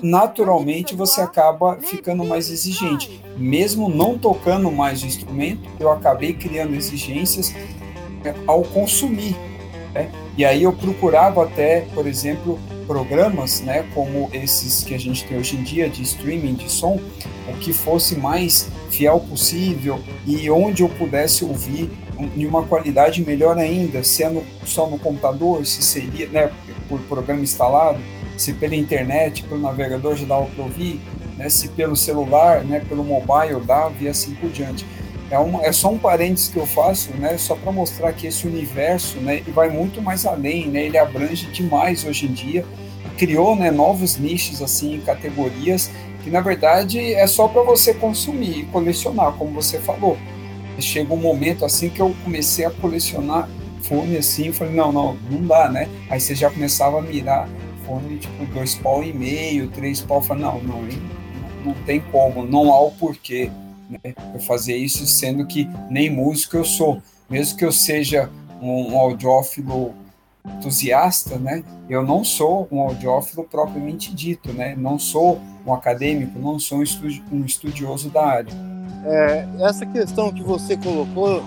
[0.03, 3.23] naturalmente você acaba ficando mais exigente.
[3.37, 7.55] Mesmo não tocando mais o instrumento, eu acabei criando exigências
[8.25, 9.37] é, ao consumir.
[9.93, 10.11] Né?
[10.39, 15.37] E aí eu procurava até, por exemplo, programas, né, como esses que a gente tem
[15.37, 16.99] hoje em dia de streaming de som,
[17.49, 21.91] o que fosse mais fiel possível e onde eu pudesse ouvir
[22.37, 26.51] em uma qualidade melhor ainda, sendo só no computador, se seria, né,
[26.89, 27.99] por programa instalado,
[28.37, 31.01] se pela internet, pelo navegador já dava para ouvir,
[31.37, 34.87] né, se pelo celular, né, pelo mobile dava e assim por diante.
[35.31, 38.47] É, uma, é só um parênteses que eu faço, né, só para mostrar que esse
[38.47, 42.65] universo, né, vai muito mais além, né, ele abrange demais hoje em dia,
[43.17, 45.91] criou, né, novos nichos assim, categorias
[46.23, 50.17] que na verdade é só para você consumir e colecionar, como você falou.
[50.79, 53.49] Chega um momento assim que eu comecei a colecionar
[53.83, 55.89] fone assim, eu falei, não, não, não dá, né?
[56.09, 57.49] Aí você já começava a mirar
[57.85, 60.83] fone tipo dois pau e meio, três pau, eu falei, não, não,
[61.65, 63.51] não tem como, não há o porquê
[63.91, 68.31] né, eu fazer isso, sendo que nem músico eu sou, mesmo que eu seja
[68.61, 69.95] um, audiófilo
[70.45, 71.63] entusiasta, né?
[71.89, 74.75] Eu não sou um audiófilo propriamente dito, né?
[74.77, 76.85] Não sou um acadêmico, não sou um,
[77.33, 78.53] um estudioso da área.
[79.05, 81.43] É, essa questão que você colocou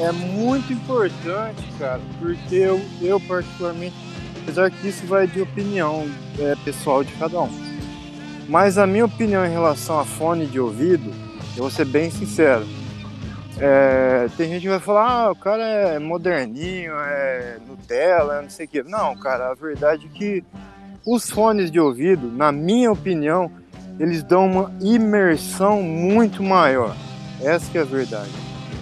[0.00, 3.94] é muito importante, cara, porque eu, eu particularmente,
[4.42, 6.04] apesar que isso vai de opinião
[6.38, 7.50] é, pessoal de cada um,
[8.48, 11.12] mas a minha opinião em relação a fone de ouvido,
[11.56, 12.66] eu vou ser bem sincero,
[13.58, 18.66] é, tem gente que vai falar, ah, o cara é moderninho, é Nutella, não sei
[18.66, 18.82] o quê.
[18.82, 20.44] Não, cara, a verdade é que
[21.06, 23.50] os fones de ouvido, na minha opinião,
[23.98, 26.94] eles dão uma imersão muito maior.
[27.42, 28.30] Essa que é a verdade.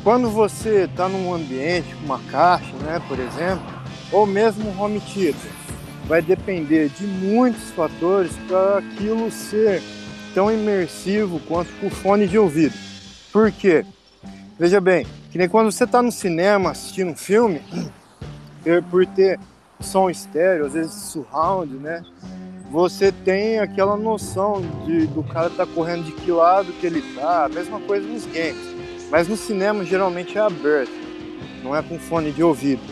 [0.03, 3.65] Quando você está num ambiente uma caixa, né, por exemplo,
[4.11, 5.51] ou mesmo um home theater,
[6.07, 9.83] vai depender de muitos fatores para aquilo ser
[10.35, 12.75] tão imersivo quanto o fone de ouvido.
[13.33, 13.85] Por quê?
[14.59, 17.61] Veja bem, que nem quando você está no cinema assistindo um filme,
[18.91, 19.39] por ter
[19.81, 22.05] som estéreo, às vezes surround, né?
[22.71, 27.47] Você tem aquela noção de, do cara tá correndo de que lado que ele tá,
[27.47, 28.75] a mesma coisa nos games.
[29.11, 30.93] Mas no cinema geralmente é aberto,
[31.63, 32.83] não é com fone de ouvido.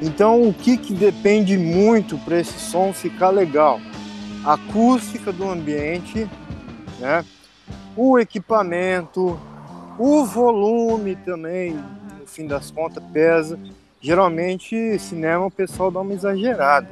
[0.00, 3.80] Então o que, que depende muito para esse som ficar legal?
[4.44, 6.28] A acústica do ambiente,
[6.98, 7.24] né?
[7.96, 9.38] o equipamento,
[10.04, 11.78] o volume também,
[12.18, 13.56] no fim das contas, pesa.
[14.00, 16.88] Geralmente, cinema o pessoal dá uma exagerada.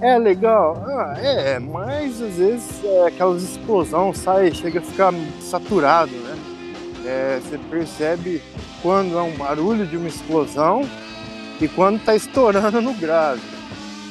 [0.00, 0.82] É legal?
[0.86, 6.38] Ah, é, mas às vezes é, aquelas explosões sai, chega a ficar saturado, né?
[7.04, 8.40] É, você percebe
[8.80, 10.88] quando é um barulho de uma explosão
[11.60, 13.42] e quando está estourando no grave.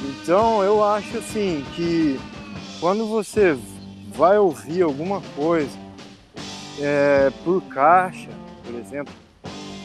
[0.04, 2.20] Então eu acho assim que
[2.78, 3.58] quando você
[4.14, 5.83] vai ouvir alguma coisa
[6.80, 8.28] é, por caixa,
[8.64, 9.12] por exemplo,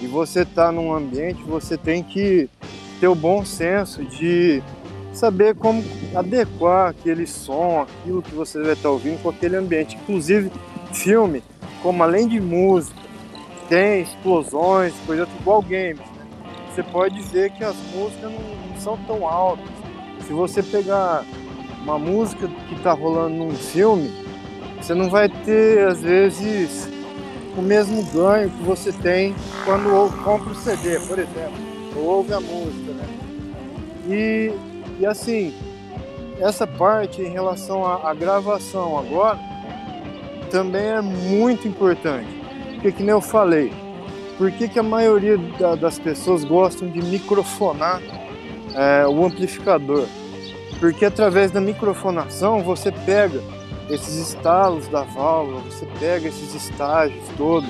[0.02, 2.50] e você está num ambiente, você tem que
[3.00, 4.62] ter o bom senso de
[5.14, 5.84] saber como
[6.16, 9.98] adequar aquele som, aquilo que você vai estar tá ouvindo com aquele ambiente.
[9.98, 10.52] Inclusive,
[10.94, 11.44] filme,
[11.82, 12.98] como além de música,
[13.68, 16.00] tem explosões, coisas igual games.
[16.00, 16.26] Né?
[16.74, 19.68] Você pode ver que as músicas não, não são tão altas.
[20.26, 21.26] Se você pegar
[21.82, 24.10] uma música que está rolando num filme,
[24.80, 26.90] você não vai ter, às vezes,
[27.58, 31.54] o mesmo ganho que você tem quando compra o CD, por exemplo,
[31.96, 33.06] ou ouve a música, né?
[34.08, 34.52] E,
[35.00, 35.54] e assim,
[36.40, 39.40] essa parte em relação à, à gravação agora
[40.50, 42.28] também é muito importante.
[42.74, 43.74] Porque, que nem eu falei,
[44.38, 48.02] por que, que a maioria da, das pessoas gostam de microfonar
[48.74, 50.06] é, o amplificador?
[50.80, 53.42] Porque através da microfonação você pega
[53.90, 57.70] esses estalos da válvula, você pega esses estágios todos,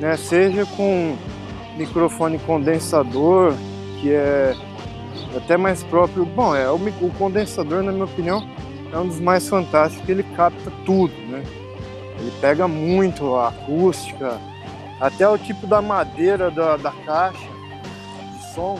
[0.00, 0.16] né?
[0.16, 1.16] seja com
[1.76, 3.54] microfone condensador,
[4.00, 4.54] que é
[5.36, 6.24] até mais próprio.
[6.24, 8.46] Bom, é o, o condensador, na minha opinião,
[8.92, 11.42] é um dos mais fantásticos, ele capta tudo, né?
[12.18, 14.38] Ele pega muito a acústica,
[15.00, 17.38] até o tipo da madeira da, da caixa
[18.32, 18.78] de som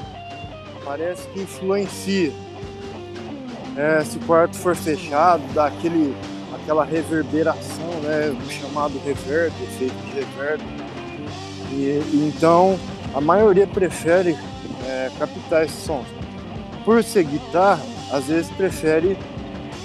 [0.85, 2.33] parece que influencia.
[3.77, 6.17] É, se o quarto for fechado, dá aquele,
[6.69, 10.63] aquela reverberação, né, o chamado reverb, efeito de reverb.
[11.73, 12.79] E, então
[13.15, 14.37] a maioria prefere
[14.87, 16.07] é, captar esses sons.
[16.85, 17.81] Por ser guitarra,
[18.13, 19.17] às vezes prefere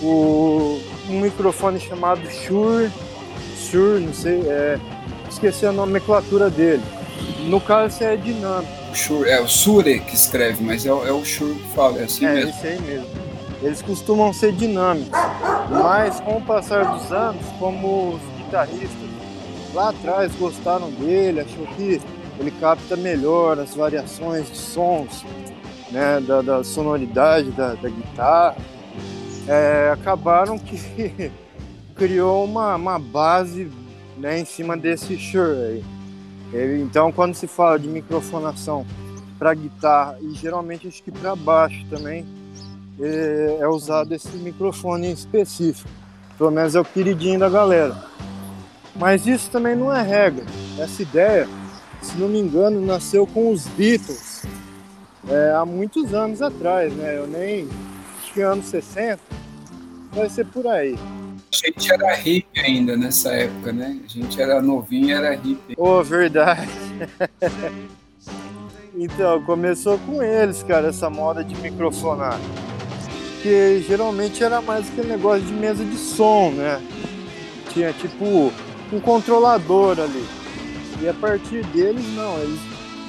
[0.02, 0.78] o,
[1.10, 2.91] um microfone chamado Shure
[3.58, 4.78] Shure, não sei, é,
[5.30, 6.84] esqueci a nomenclatura dele.
[7.46, 8.72] No caso, é dinâmico.
[8.93, 12.04] Shure, é o Shure que escreve, mas é, o, é o Shure que fala, é
[12.04, 12.50] assim é, mesmo.
[12.50, 13.33] É, esse aí mesmo.
[13.63, 15.17] Eles costumam ser dinâmicos,
[15.69, 19.10] mas com o passar dos anos, como os guitarristas
[19.73, 22.02] lá atrás gostaram dele, achou que
[22.38, 25.23] ele capta melhor as variações de sons,
[25.89, 28.58] né, da, da sonoridade da, da guitarra,
[29.47, 31.32] é, acabaram que
[31.95, 33.71] criou uma, uma base
[34.17, 35.86] né, em cima desse Shure.
[36.52, 38.86] Ele, então, quando se fala de microfonação
[39.39, 42.43] para guitarra e geralmente acho que para baixo também
[43.00, 45.90] é, é, usado esse microfone específico.
[46.38, 47.96] Pelo menos é o queridinho da galera.
[48.96, 50.46] Mas isso também não é regra.
[50.78, 51.48] Essa ideia,
[52.02, 54.44] se não me engano, nasceu com os Beatles
[55.28, 57.18] é, há muitos anos atrás, né?
[57.18, 57.68] Eu nem
[58.20, 59.20] acho que anos 60,
[60.12, 60.96] vai ser por aí.
[60.96, 64.00] A gente era hippie ainda nessa época, né?
[64.04, 65.76] A gente era novinho e era hippie.
[65.78, 66.68] Oh, verdade.
[68.96, 72.40] então, começou com eles, cara, essa moda de microfonar.
[73.44, 76.82] Que geralmente era mais aquele negócio de mesa de som, né?
[77.74, 78.52] Tinha tipo
[78.92, 80.26] um controlador ali.
[81.02, 82.60] E a partir deles, não, eles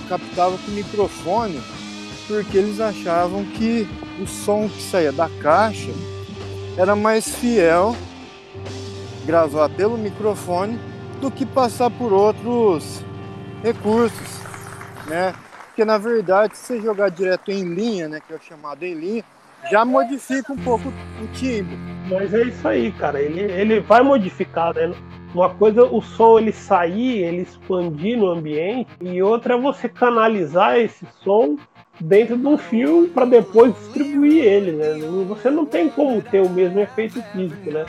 [0.08, 1.62] captavam com microfone
[2.26, 3.86] porque eles achavam que
[4.20, 5.92] o som que saía da caixa
[6.76, 7.94] era mais fiel
[9.24, 10.78] gravar pelo microfone
[11.20, 13.02] do que passar por outros
[13.62, 14.40] recursos,
[15.06, 15.34] né?
[15.66, 18.94] Porque na verdade, se você jogar direto em linha, né, que é o chamado em
[18.94, 19.24] linha,
[19.70, 21.76] já modifica um pouco o timbre.
[22.10, 23.20] Mas é isso aí, cara.
[23.20, 24.92] Ele, ele vai modificar, né?
[25.34, 30.78] Uma coisa, o som ele sair, ele expandir no ambiente, e outra é você canalizar
[30.78, 31.56] esse som
[32.00, 34.94] dentro de um fio para depois distribuir ele, né?
[35.28, 37.84] Você não tem como ter o mesmo efeito físico, né?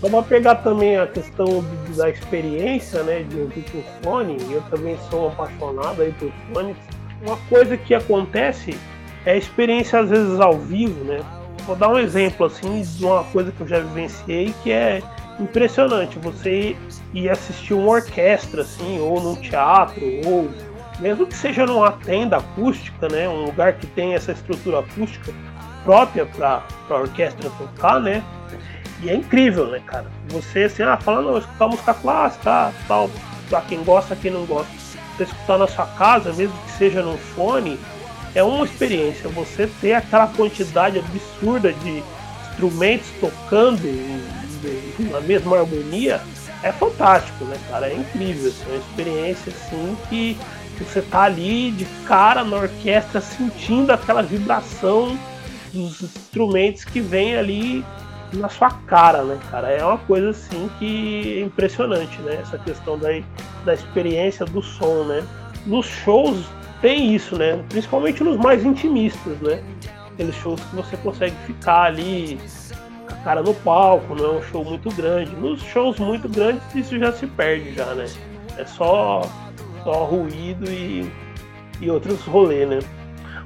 [0.00, 1.64] Vamos pegar também a questão
[1.96, 4.36] da experiência, né, de ouvir com fone.
[4.50, 6.76] Eu também sou apaixonado aí por fones.
[7.24, 8.76] Uma coisa que acontece
[9.24, 11.20] é experiência às vezes ao vivo, né?
[11.66, 15.02] Vou dar um exemplo assim de uma coisa que eu já vivenciei que é
[15.38, 16.18] impressionante.
[16.18, 16.76] Você
[17.14, 20.50] ir assistir uma orquestra assim, ou num teatro, ou
[20.98, 25.32] mesmo que seja numa tenda acústica, né, um lugar que tem essa estrutura acústica
[25.84, 28.22] própria para a orquestra tocar, né?
[29.02, 30.06] E é incrível, né, cara?
[30.28, 33.10] Você, assim, ah, falando, escutar música clássica, tal,
[33.48, 34.70] pra quem gosta, quem não gosta.
[35.16, 37.78] Você escutar na sua casa, mesmo que seja no fone,
[38.34, 39.28] é uma experiência.
[39.30, 42.02] Você ter aquela quantidade absurda de
[42.50, 43.82] instrumentos tocando
[45.10, 46.20] na mesma harmonia
[46.62, 47.88] é fantástico, né, cara?
[47.88, 50.36] É incrível, assim, é uma experiência assim que
[50.78, 55.18] você tá ali de cara na orquestra sentindo aquela vibração
[55.72, 57.84] dos instrumentos que vem ali
[58.32, 59.70] na sua cara, né, cara?
[59.70, 62.38] É uma coisa assim que é impressionante, né?
[62.40, 63.08] Essa questão da,
[63.64, 65.22] da experiência do som, né?
[65.66, 66.44] Nos shows
[66.82, 67.64] tem isso, né?
[67.68, 69.62] Principalmente nos mais intimistas, né?
[70.12, 72.38] Aqueles shows que você consegue ficar ali
[73.08, 75.34] com a cara no palco, não é um show muito grande.
[75.36, 78.06] Nos shows muito grandes isso já se perde já, né?
[78.58, 79.22] É só,
[79.84, 81.10] só ruído e,
[81.80, 82.80] e outros rolês, né?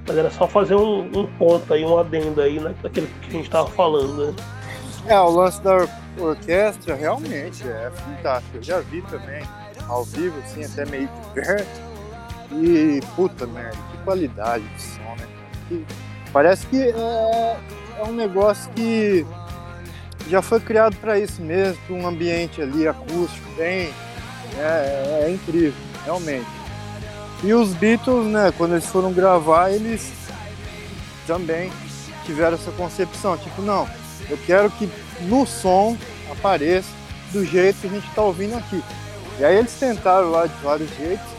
[0.09, 3.51] Mas era só fazer um, um ponto aí, um adendo aí naquilo que a gente
[3.51, 4.34] tava falando, né?
[5.07, 8.57] É, o lance da or orquestra realmente é fantástico.
[8.57, 9.45] Eu já vi também
[9.89, 11.86] ao vivo, assim, até meio perto.
[12.53, 15.26] E puta merda, que qualidade de som, né?
[15.68, 15.84] Que,
[16.32, 17.57] parece que é,
[17.99, 19.26] é um negócio que
[20.28, 23.92] já foi criado para isso mesmo, um ambiente ali acústico bem.
[24.59, 25.74] É, é, incrível,
[26.05, 26.47] realmente.
[27.44, 30.11] E os Beatles, né, quando eles foram gravar, eles
[31.26, 31.70] também
[32.24, 33.86] tiveram essa concepção, tipo, não,
[34.28, 34.90] Eu quero que
[35.22, 35.97] no som
[36.30, 36.88] apareça
[37.32, 38.82] do jeito que a gente está ouvindo aqui.
[39.38, 41.36] E aí eles tentaram lá de vários jeitos.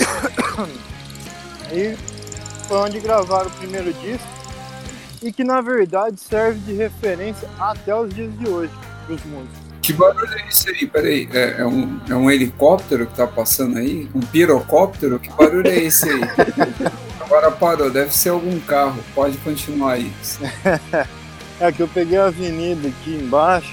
[1.72, 1.96] e
[2.66, 4.26] foi onde gravaram o primeiro disco.
[5.22, 8.72] E que na verdade serve de referência até os dias de hoje
[9.06, 9.58] para os músicos.
[9.82, 10.86] Que barulho é esse aí?
[10.86, 14.08] Peraí, é, é, um, é um helicóptero que tá passando aí?
[14.14, 15.18] Um pirocóptero?
[15.18, 16.20] Que barulho é esse aí?
[17.20, 19.02] Agora parou, deve ser algum carro.
[19.14, 20.12] Pode continuar aí.
[21.60, 23.72] é que eu peguei a avenida aqui embaixo,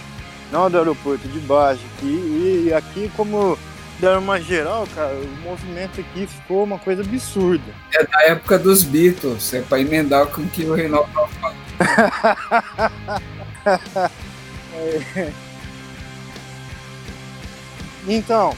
[0.51, 3.57] não do aeroporto, de baixo aqui, e aqui como
[3.99, 7.73] deram uma geral, cara, o movimento aqui ficou uma coisa absurda.
[7.93, 11.57] É da época dos Beatles, é pra emendar com o que o Reinaldo tava falando.
[15.15, 15.31] é.
[18.09, 18.55] Então,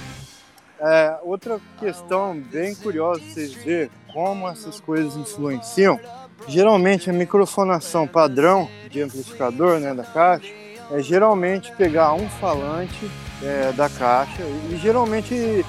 [0.79, 5.99] é, outra questão bem curiosa vocês verem como essas coisas influenciam.
[6.47, 10.53] Geralmente a microfonação padrão de amplificador né, da caixa
[10.91, 13.09] é geralmente pegar um falante
[13.41, 15.65] é, da caixa e geralmente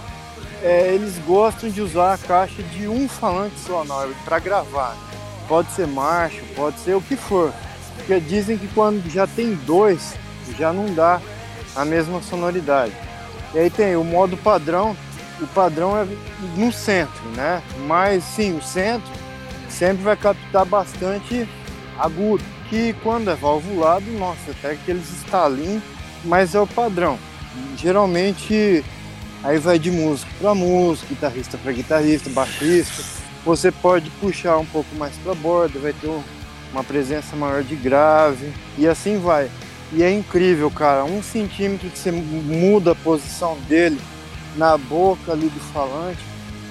[0.63, 3.85] é, eles gostam de usar a caixa de um falante só
[4.25, 4.97] para gravar.
[5.49, 7.53] Pode ser Marshall, pode ser o que for.
[7.97, 10.15] Porque dizem que quando já tem dois,
[10.59, 11.21] já não dá
[11.75, 12.93] a mesma sonoridade.
[13.55, 14.97] E aí tem o modo padrão,
[15.41, 16.07] o padrão é
[16.57, 17.63] no centro, né?
[17.87, 19.11] Mas sim, o centro
[19.69, 21.49] sempre vai captar bastante
[21.99, 25.83] agudo, que quando é valvulado, nossa, até aqueles estalinhos,
[26.25, 27.19] mas é o padrão.
[27.77, 28.85] Geralmente
[29.43, 33.03] aí vai de músico para músico, guitarrista para guitarrista, baixista.
[33.45, 36.11] Você pode puxar um pouco mais para borda, vai ter
[36.73, 39.51] uma presença maior de grave e assim vai.
[39.93, 41.05] E é incrível, cara.
[41.05, 44.01] Um centímetro que você muda a posição dele
[44.57, 46.21] na boca ali do falante,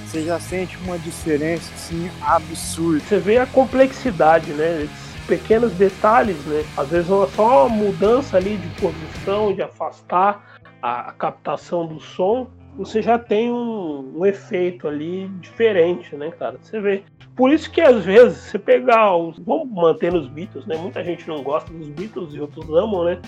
[0.06, 3.04] você já sente uma diferença assim absurda.
[3.08, 4.84] Você vê a complexidade, né?
[4.84, 6.64] Esses pequenos detalhes, né?
[6.78, 12.48] Às vezes é só uma mudança ali de posição, de afastar a captação do som,
[12.78, 16.58] você já tem um, um efeito ali diferente, né, cara?
[16.62, 17.04] Você vê
[17.36, 19.40] por isso que às vezes você pegar os.
[19.40, 20.76] Vamos manter nos Beatles, né?
[20.78, 23.20] Muita gente não gosta dos Beatles e outros amam, né?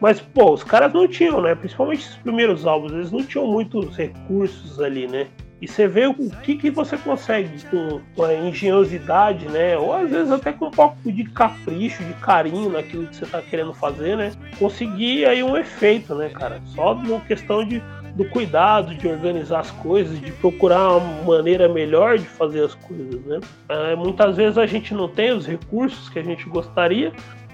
[0.00, 1.54] Mas, pô, os caras não tinham, né?
[1.54, 5.26] Principalmente os primeiros álbuns, eles não tinham muitos recursos ali, né?
[5.60, 9.76] E você vê o que, que você consegue com, com a engenhosidade, né?
[9.76, 13.42] Ou às vezes até com um pouco de capricho, de carinho naquilo que você está
[13.42, 14.32] querendo fazer, né?
[14.58, 16.60] Conseguir aí um efeito, né, cara?
[16.74, 17.82] Só uma questão de
[18.18, 23.24] do cuidado de organizar as coisas, de procurar uma maneira melhor de fazer as coisas,
[23.24, 23.38] né?
[23.68, 27.12] É, muitas vezes a gente não tem os recursos que a gente gostaria,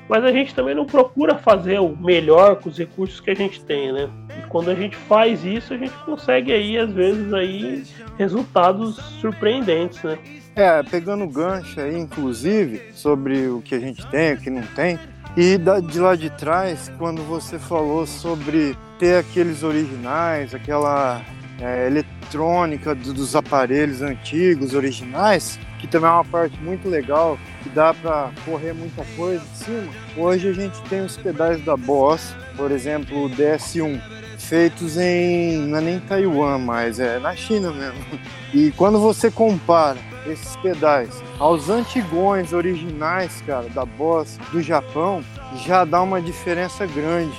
[0.08, 3.62] mas a gente também não procura fazer o melhor com os recursos que a gente
[3.62, 4.08] tem, né?
[4.38, 7.84] E quando a gente faz isso, a gente consegue aí às vezes aí
[8.18, 10.18] resultados surpreendentes, né?
[10.56, 14.98] É, pegando gancho aí, inclusive, sobre o que a gente tem, o que não tem,
[15.36, 21.20] e de lá de trás, quando você falou sobre ter aqueles originais, aquela
[21.60, 27.92] é, eletrônica dos aparelhos antigos, originais, que também é uma parte muito legal, que dá
[27.92, 29.92] para correr muita coisa em cima.
[30.16, 34.00] Hoje a gente tem os pedais da Boss, por exemplo, o DS1,
[34.44, 38.04] feitos em não é nem Taiwan, mas é na China mesmo.
[38.52, 45.24] E quando você compara esses pedais aos antigões originais, cara, da Boss do Japão,
[45.66, 47.36] já dá uma diferença grande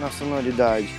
[0.00, 0.90] na sonoridade.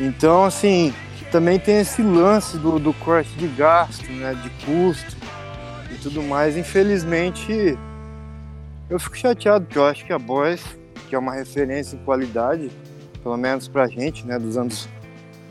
[0.00, 0.92] Então, assim,
[1.30, 5.16] também tem esse lance do, do corte de gasto, né, de custo
[5.90, 6.56] e tudo mais.
[6.56, 7.78] Infelizmente,
[8.90, 10.62] eu fico chateado, porque eu acho que a Boss,
[11.08, 12.70] que é uma referência em qualidade,
[13.22, 14.88] pelo menos pra gente, né, dos anos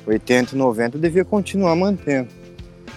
[0.06, 2.30] 80 e 90, devia continuar mantendo.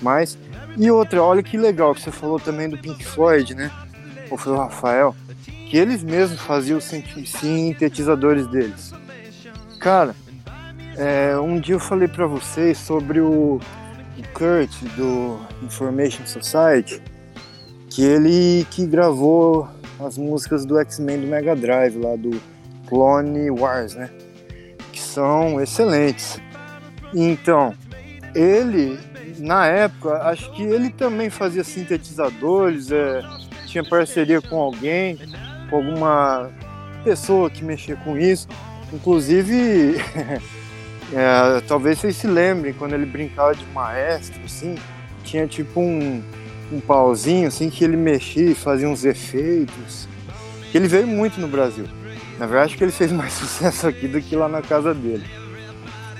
[0.02, 0.36] Mas
[0.76, 3.70] e outra, olha que legal que você falou também do Pink Floyd, né?
[4.30, 5.14] Ou foi o Rafael,
[5.70, 8.92] que eles mesmos faziam os sintetizadores deles.
[9.78, 10.14] Cara,
[10.96, 13.60] é, um dia eu falei para vocês sobre o,
[14.18, 17.00] o Kurt do Information Society,
[17.88, 19.68] que ele que gravou
[20.00, 22.40] as músicas do X-Men do Mega Drive, lá do
[22.88, 24.10] Clone Wars, né?
[25.14, 26.40] São excelentes.
[27.14, 27.72] Então,
[28.34, 28.98] ele
[29.38, 33.22] na época, acho que ele também fazia sintetizadores, é,
[33.66, 35.18] tinha parceria com alguém,
[35.68, 36.50] com alguma
[37.02, 38.48] pessoa que mexia com isso.
[38.92, 39.96] Inclusive,
[41.12, 44.76] é, talvez vocês se lembrem, quando ele brincava de maestro, assim,
[45.24, 46.22] tinha tipo um,
[46.72, 50.08] um pauzinho assim que ele mexia e fazia uns efeitos.
[50.72, 51.86] Ele veio muito no Brasil.
[52.38, 55.24] Na verdade, acho que ele fez mais sucesso aqui do que lá na casa dele.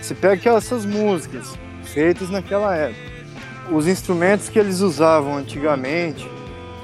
[0.00, 3.14] Você pega essas músicas, feitos naquela época.
[3.70, 6.28] Os instrumentos que eles usavam antigamente,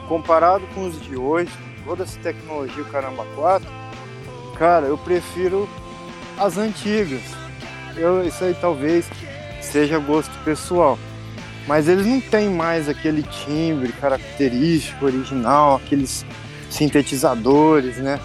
[0.09, 1.53] comparado com os de hoje,
[1.85, 3.69] toda essa tecnologia o caramba 4,
[4.59, 5.69] cara, eu prefiro
[6.39, 7.21] as antigas.
[7.97, 9.07] Eu, isso aí talvez
[9.61, 10.99] seja gosto pessoal.
[11.67, 16.25] Mas eles não têm mais aquele timbre característico, original, aqueles
[16.71, 18.19] sintetizadores, né?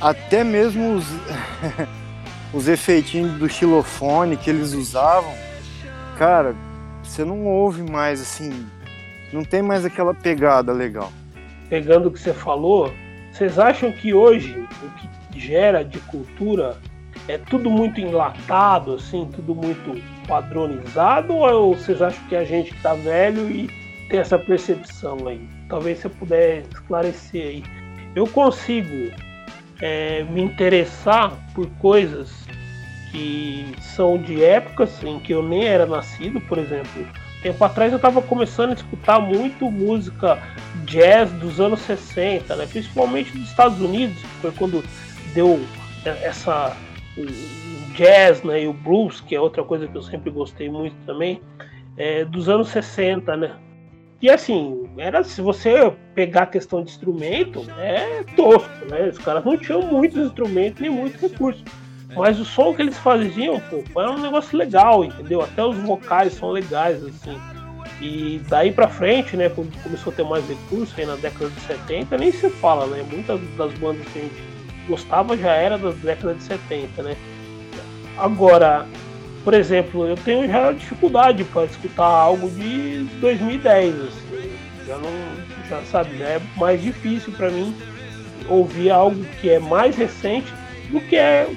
[0.00, 1.06] Até mesmo os,
[2.52, 5.32] os efeitinhos do xilofone que eles usavam,
[6.18, 6.54] cara,
[7.02, 8.66] você não ouve mais assim,
[9.32, 11.12] não tem mais aquela pegada legal.
[11.68, 12.92] Pegando o que você falou,
[13.32, 14.90] vocês acham que hoje o
[15.30, 16.76] que gera de cultura
[17.28, 22.94] é tudo muito enlatado, assim, tudo muito padronizado, ou vocês acham que a gente está
[22.94, 23.68] velho e
[24.08, 25.40] tem essa percepção aí?
[25.68, 27.64] Talvez você puder esclarecer aí.
[28.14, 29.12] Eu consigo
[29.80, 32.46] é, me interessar por coisas
[33.10, 37.06] que são de épocas em que eu nem era nascido, por exemplo.
[37.42, 40.42] Tempo atrás eu estava começando a escutar muito música
[40.84, 42.66] jazz dos anos 60, né?
[42.66, 44.84] principalmente dos Estados Unidos, que foi quando
[45.34, 45.60] deu
[46.04, 46.76] essa
[47.16, 47.24] o
[47.94, 51.40] jazz né, e o blues, que é outra coisa que eu sempre gostei muito também,
[51.96, 53.56] é, dos anos 60, né?
[54.20, 59.08] E assim, era se você pegar a questão de instrumento, é tosco, né?
[59.08, 61.62] Os caras não tinham muitos instrumentos nem muitos recursos.
[62.14, 65.42] Mas o som que eles faziam, pô, era um negócio legal, entendeu?
[65.42, 67.38] Até os vocais são legais, assim.
[68.00, 71.60] E daí pra frente, né, quando começou a ter mais recursos, aí na década de
[71.60, 73.04] 70, nem se fala, né?
[73.10, 74.42] Muitas das bandas que a gente
[74.88, 77.16] gostava já era da década de 70, né?
[78.16, 78.86] Agora,
[79.46, 84.50] por exemplo, eu tenho já dificuldade para escutar algo de 2010, assim,
[84.84, 85.12] já não,
[85.70, 87.72] já sabe, já é mais difícil para mim
[88.48, 90.52] ouvir algo que é mais recente
[90.90, 91.48] do que é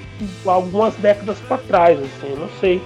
[0.46, 2.80] algumas décadas para trás, assim, eu não sei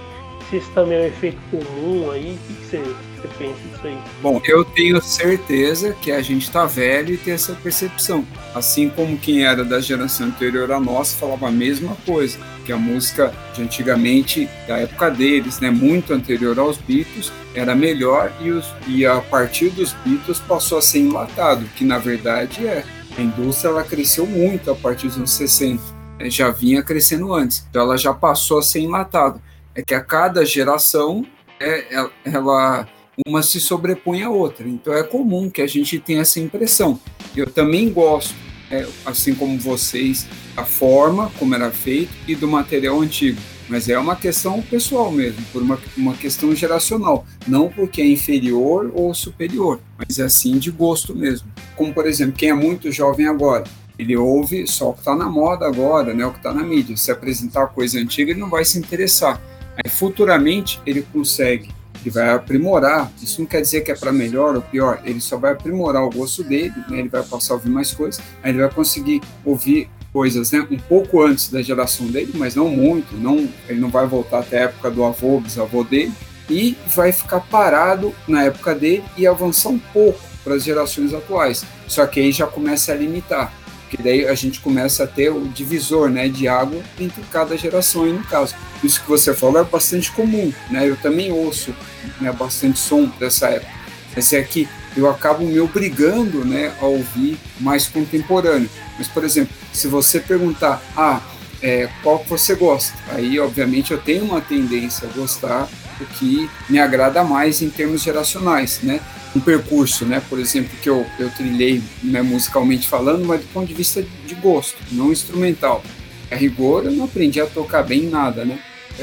[0.49, 2.77] se isso também é um efeito comum aí, o que, você
[3.21, 3.97] você pensa isso aí?
[4.23, 8.25] Bom, eu tenho certeza que a gente está velho e tem essa percepção.
[8.53, 12.77] Assim como quem era da geração anterior a nossa falava a mesma coisa, que a
[12.77, 18.65] música de antigamente, da época deles, né, muito anterior aos Beatles, era melhor e, os,
[18.87, 22.83] e a partir dos Beatles passou a ser enlatado, que na verdade é.
[23.17, 25.81] A indústria ela cresceu muito a partir dos anos 60,
[26.19, 29.41] né, já vinha crescendo antes, então ela já passou a ser enlatada.
[29.73, 31.25] É que a cada geração
[31.59, 32.87] é, ela
[33.25, 34.67] uma se sobrepõe à outra.
[34.67, 36.99] Então é comum que a gente tenha essa impressão.
[37.35, 38.33] Eu também gosto,
[38.69, 43.39] é, assim como vocês, da forma como era feito e do material antigo.
[43.67, 47.25] Mas é uma questão pessoal mesmo, por uma, uma questão geracional.
[47.47, 51.47] Não porque é inferior ou superior, mas é assim de gosto mesmo.
[51.75, 53.63] Como, por exemplo, quem é muito jovem agora,
[53.97, 56.95] ele ouve só o que está na moda agora, né, o que está na mídia.
[56.95, 59.41] Se apresentar coisa antiga, ele não vai se interessar.
[59.83, 61.69] Aí, futuramente, ele consegue
[62.05, 63.11] ele vai aprimorar.
[63.21, 66.09] Isso não quer dizer que é para melhor ou pior, ele só vai aprimorar o
[66.09, 66.99] gosto dele, né?
[66.99, 70.65] ele vai passar a ouvir mais coisas, aí ele vai conseguir ouvir coisas né?
[70.71, 74.59] um pouco antes da geração dele, mas não muito, não, ele não vai voltar até
[74.59, 76.13] a época do avô, bisavô dele,
[76.49, 81.65] e vai ficar parado na época dele e avançar um pouco para as gerações atuais.
[81.85, 83.51] Só que aí já começa a limitar
[83.81, 88.07] porque daí a gente começa a ter o divisor né, de água entre cada geração,
[88.07, 88.55] e no caso.
[88.83, 90.89] Isso que você falou é bastante comum, né?
[90.89, 91.73] Eu também ouço
[92.19, 93.71] né, bastante som dessa época.
[94.15, 98.69] Mas é que eu acabo me obrigando né, a ouvir mais contemporâneo.
[98.97, 101.21] Mas, por exemplo, se você perguntar, ah,
[101.61, 102.93] é, qual você gosta?
[103.09, 105.67] Aí, obviamente, eu tenho uma tendência a gostar
[105.99, 108.99] do que me agrada mais em termos geracionais, né?
[109.35, 113.67] um percurso, né, por exemplo, que eu, eu trilhei né, musicalmente falando, mas do ponto
[113.67, 115.83] de vista de gosto, não instrumental.
[116.31, 118.59] A rigor, eu não aprendi a tocar bem nada, né?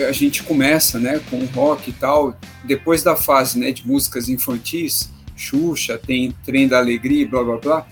[0.09, 2.35] A gente começa, né, com rock e tal,
[2.65, 7.87] depois da fase, né, de músicas infantis, Xuxa, tem Trem da Alegria, blá blá blá.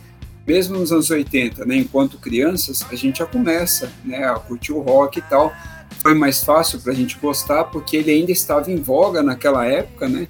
[0.47, 4.81] Mesmo nos anos 80, né, enquanto crianças, a gente já começa, né, a curtir o
[4.81, 5.53] rock e tal.
[5.99, 10.09] Foi mais fácil para a gente gostar porque ele ainda estava em voga naquela época,
[10.09, 10.27] né?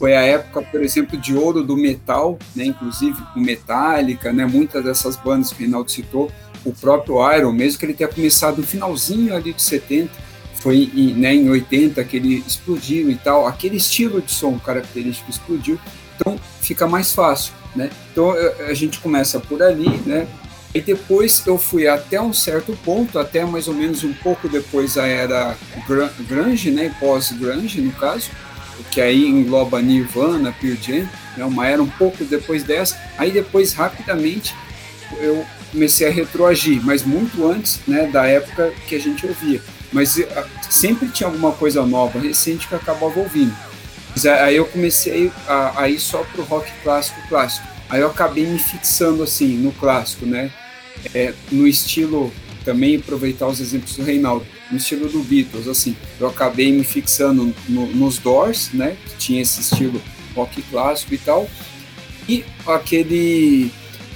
[0.00, 2.64] Foi a época, por exemplo, de ouro do metal, né?
[2.64, 4.46] inclusive o Metallica, né?
[4.46, 6.32] muitas dessas bandas que o Reinaldo citou,
[6.64, 10.10] o próprio Iron, mesmo que ele tenha começado no finalzinho ali de 70,
[10.54, 15.30] foi em, né, em 80 que ele explodiu e tal, aquele estilo de som característico
[15.30, 15.78] explodiu,
[16.20, 17.90] então fica mais fácil, né?
[18.12, 18.32] Então
[18.68, 20.26] a gente começa por ali, né?
[20.72, 24.96] E depois eu fui até um certo ponto, até mais ou menos um pouco depois
[24.96, 25.56] a era
[26.28, 26.94] grunge, né?
[27.00, 28.30] Pós-grunge, no caso,
[28.90, 32.96] que aí engloba Nirvana, Pearl Jam, né, uma era um pouco depois dessa.
[33.18, 34.54] Aí depois, rapidamente,
[35.18, 39.60] eu comecei a retroagir, mas muito antes né, da época que a gente ouvia.
[39.92, 40.22] Mas
[40.68, 43.54] sempre tinha alguma coisa nova, recente, que acabava ouvindo.
[44.44, 47.66] Aí eu comecei a, a ir só pro rock clássico, clássico.
[47.88, 50.50] Aí eu acabei me fixando assim no clássico, né?
[51.14, 52.32] É, no estilo
[52.64, 57.54] também aproveitar os exemplos do Reinaldo, no estilo do Beatles, assim, eu acabei me fixando
[57.68, 60.00] no, nos Doors, né, que tinha esse estilo
[60.34, 61.48] rock clássico e tal,
[62.28, 63.70] e aquele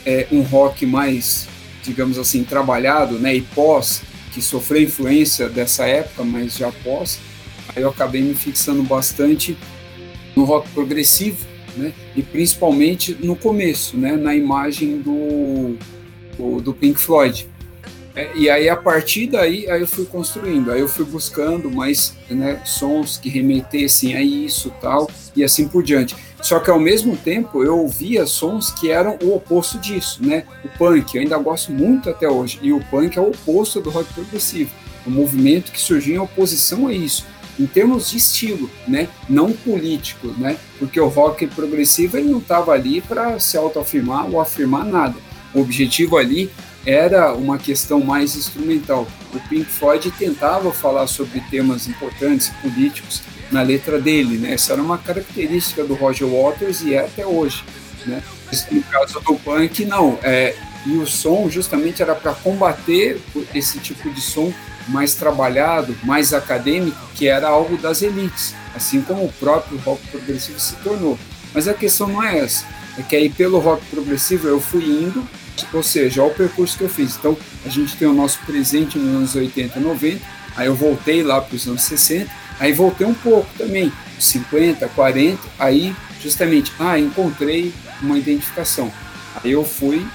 [0.05, 1.49] é, um rock mais,
[1.82, 7.18] digamos assim, trabalhado, né, e pós, que sofreu influência dessa época, mas já pós,
[7.74, 9.57] aí eu acabei me fixando bastante
[10.35, 15.76] no rock progressivo, né, e principalmente no começo, né, na imagem do,
[16.37, 17.49] do, do Pink Floyd.
[18.16, 22.16] É, e aí, a partir daí, aí eu fui construindo, aí eu fui buscando mais
[22.30, 26.14] né, sons que remetessem a isso tal, e assim por diante.
[26.41, 30.45] Só que ao mesmo tempo eu ouvia sons que eram o oposto disso, né?
[30.64, 33.91] O punk, eu ainda gosto muito até hoje, e o punk é o oposto do
[33.91, 34.70] rock progressivo,
[35.05, 37.26] um movimento que surgiu em oposição a isso,
[37.59, 39.09] em termos de estilo, né?
[39.28, 40.57] Não político, né?
[40.78, 45.16] Porque o rock progressivo ele não estava ali para se autoafirmar ou afirmar nada.
[45.55, 46.50] O objetivo ali
[46.86, 49.07] era uma questão mais instrumental.
[49.32, 54.55] O Pink Floyd tentava falar sobre temas importantes políticos na letra dele, né?
[54.55, 57.62] Essa era uma característica do Roger Waters e é até hoje,
[58.07, 58.22] né?
[58.70, 60.18] No caso do punk, não.
[60.22, 60.55] É,
[60.86, 63.20] e o som justamente era para combater
[63.55, 64.52] esse tipo de som
[64.89, 70.59] mais trabalhado, mais acadêmico, que era algo das elites, assim como o próprio rock progressivo
[70.59, 71.18] se tornou.
[71.53, 72.66] Mas a questão não é essa,
[72.99, 75.26] é que aí pelo rock progressivo eu fui indo
[75.72, 77.16] ou seja, olha o percurso que eu fiz.
[77.16, 80.20] Então, a gente tem o nosso presente nos anos 80 e 90,
[80.57, 85.39] aí eu voltei lá para os anos 60, aí voltei um pouco também, 50, 40,
[85.59, 88.91] aí justamente, ah, encontrei uma identificação.
[89.43, 90.07] Aí eu fui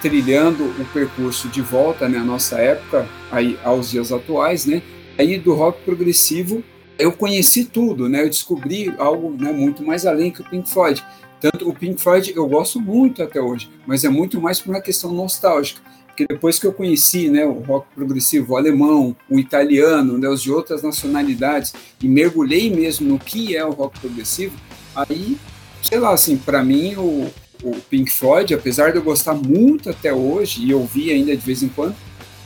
[0.00, 4.82] trilhando o percurso de volta, né, à nossa época, aí aos dias atuais, né?
[5.18, 6.62] Aí do rock progressivo,
[6.98, 8.22] eu conheci tudo, né?
[8.22, 11.02] Eu descobri algo né, muito mais além que o Pink Floyd.
[11.40, 14.80] Tanto o Pink Floyd eu gosto muito até hoje, mas é muito mais por uma
[14.80, 15.80] questão nostálgica.
[16.06, 20.42] Porque depois que eu conheci né, o rock progressivo o alemão, o italiano, né, os
[20.42, 24.56] de outras nacionalidades, e mergulhei mesmo no que é o rock progressivo,
[24.94, 25.36] aí,
[25.82, 27.30] sei lá, assim, para mim o,
[27.70, 31.62] o Pink Floyd, apesar de eu gostar muito até hoje, e ouvir ainda de vez
[31.62, 31.94] em quando,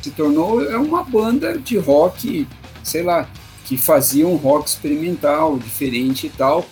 [0.03, 2.47] se tornou é uma banda de rock,
[2.83, 3.29] sei lá,
[3.65, 6.67] que fazia um rock experimental, diferente e tal,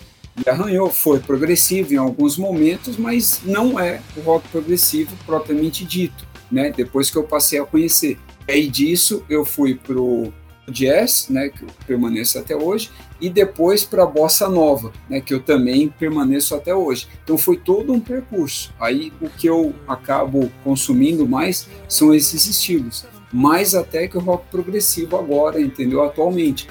[0.45, 0.89] e arranhou.
[0.89, 6.73] Foi progressivo em alguns momentos, mas não é o rock progressivo propriamente dito, né?
[6.75, 8.17] Depois que eu passei a conhecer.
[8.47, 10.33] E aí disso eu fui pro
[10.69, 15.33] jazz, né, que eu permaneço até hoje, e depois para a bossa nova, né, que
[15.33, 17.07] eu também permaneço até hoje.
[17.23, 18.73] Então foi todo um percurso.
[18.79, 24.45] Aí o que eu acabo consumindo mais são esses estilos, mais até que o rock
[24.49, 26.03] progressivo agora, entendeu?
[26.03, 26.67] Atualmente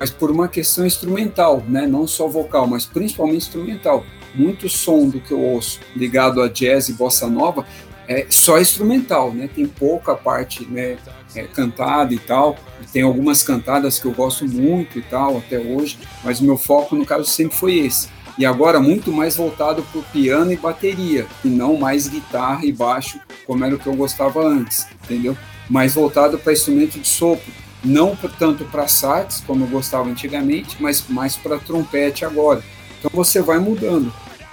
[0.00, 1.86] mas por uma questão instrumental, né?
[1.86, 4.02] não só vocal, mas principalmente instrumental.
[4.34, 7.66] Muito som do que eu ouço ligado a jazz e bossa nova
[8.08, 9.50] é só instrumental, né?
[9.54, 10.96] tem pouca parte né,
[11.34, 12.56] é, cantada e tal.
[12.92, 16.94] Tem algumas cantadas que eu gosto muito e tal até hoje, mas o meu foco
[16.96, 18.08] no caso sempre foi esse.
[18.38, 22.72] E agora muito mais voltado para o piano e bateria, e não mais guitarra e
[22.72, 25.36] baixo, como era o que eu gostava antes, entendeu?
[25.68, 27.52] Mais voltado para instrumento de sopro,
[27.84, 32.62] não tanto para sax, como eu gostava antigamente, mas mais para trompete agora.
[32.98, 34.12] Então você vai mudando.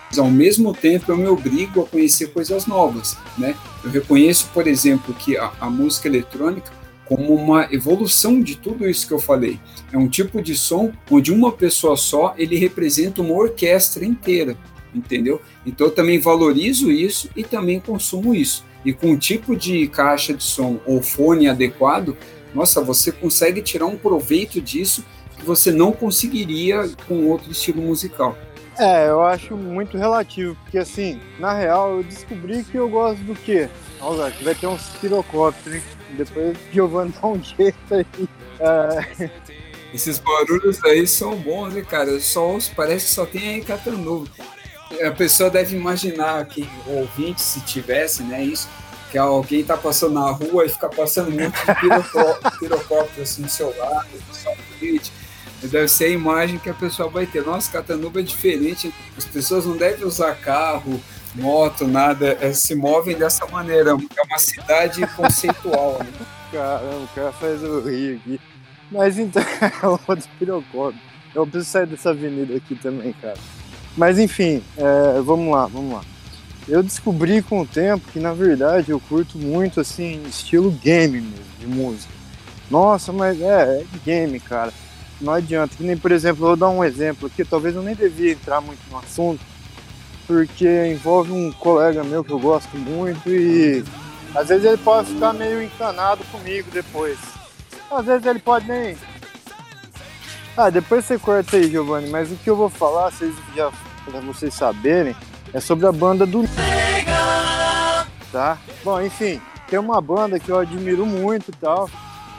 [0.10, 3.56] Mas ao mesmo tempo eu me obrigo a conhecer coisas novas, né?
[3.84, 6.72] Eu reconheço, por exemplo, que a, a música eletrônica
[7.08, 9.60] como uma evolução de tudo isso que eu falei.
[9.92, 14.58] É um tipo de som onde uma pessoa só ele representa uma orquestra inteira,
[14.94, 15.42] entendeu?
[15.66, 18.66] Então eu também valorizo isso e também consumo isso.
[18.84, 22.16] E com um tipo de caixa de som ou fone adequado,
[22.54, 25.04] nossa, você consegue tirar um proveito disso
[25.38, 28.38] que você não conseguiria com outro estilo musical.
[28.80, 33.36] É, eu acho muito relativo, porque assim, na real, eu descobri que eu gosto do
[33.36, 33.68] quê?
[34.00, 35.84] Olha, que vai ter uns pirocópteros, hein?
[36.12, 38.06] Depois o Giovanni dá um jeito aí.
[38.60, 39.30] É...
[39.94, 42.20] Esses barulhos aí são bons, né, cara?
[42.20, 44.30] Só parece que só tem aí Catanduva.
[45.06, 48.70] A pessoa deve imaginar que o ouvinte, se tivesse, né, isso,
[49.12, 51.58] que alguém tá passando na rua e fica passando muito
[52.60, 54.08] pirocóptero assim do seu lado,
[55.62, 57.44] Deve ser a imagem que a pessoa vai ter.
[57.44, 58.94] Nossa, Catanuba é diferente.
[59.18, 61.02] As pessoas não devem usar carro,
[61.34, 62.38] moto, nada.
[62.40, 63.92] É, se movem dessa maneira.
[63.92, 66.00] É uma cidade conceitual.
[66.00, 66.12] Né?
[66.52, 68.40] Caramba, o cara faz o rio aqui.
[68.92, 71.08] Mas então, é outro pirocóptero.
[71.34, 73.38] Eu preciso sair dessa avenida aqui também, cara.
[73.96, 76.02] Mas enfim, é, vamos lá, vamos lá.
[76.68, 81.46] Eu descobri com o tempo que na verdade eu curto muito assim, estilo game mesmo,
[81.60, 82.14] de música.
[82.70, 84.74] Nossa, mas é, é game, cara.
[85.20, 85.76] Não adianta.
[85.76, 88.62] Que nem, por exemplo, eu vou dar um exemplo aqui, talvez eu nem devia entrar
[88.62, 89.44] muito no assunto,
[90.26, 93.84] porque envolve um colega meu que eu gosto muito e
[94.36, 97.18] Às vezes ele pode ficar meio encanado comigo depois.
[97.90, 98.98] Às vezes ele pode nem.
[100.56, 103.72] Ah, depois você corta aí, Giovanni, mas o que eu vou falar, vocês já
[104.06, 105.16] para vocês saberem,
[105.54, 106.44] é sobre a banda do
[108.32, 108.58] tá?
[108.84, 111.90] Bom, enfim, tem uma banda que eu admiro muito e tal,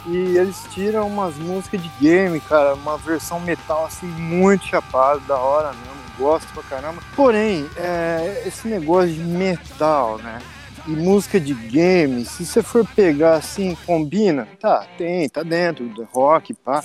[0.09, 5.37] e eles tiram umas músicas de game, cara, uma versão metal assim muito chapada, da
[5.37, 7.03] hora mesmo, gosto pra caramba.
[7.15, 10.41] Porém, é, esse negócio de metal, né?
[10.87, 16.05] E música de game, se você for pegar assim, combina, tá, tem, tá dentro do
[16.05, 16.83] rock, pá.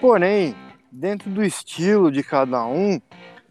[0.00, 0.54] Porém,
[0.92, 3.00] dentro do estilo de cada um,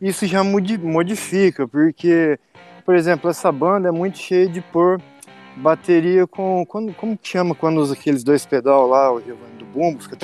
[0.01, 2.39] isso já modifica, porque,
[2.85, 5.01] por exemplo, essa banda é muito cheia de pôr
[5.57, 6.65] bateria com.
[6.65, 10.01] Quando, como que chama quando usa aqueles dois pedal lá, o Giovanni do bumbo?
[10.01, 10.17] Fica.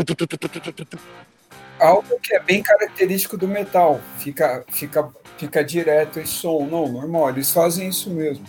[1.80, 4.00] Algo que é bem característico do metal.
[4.18, 6.66] Fica, fica, fica direto esse som.
[6.66, 8.46] Não, normal, eles fazem isso mesmo.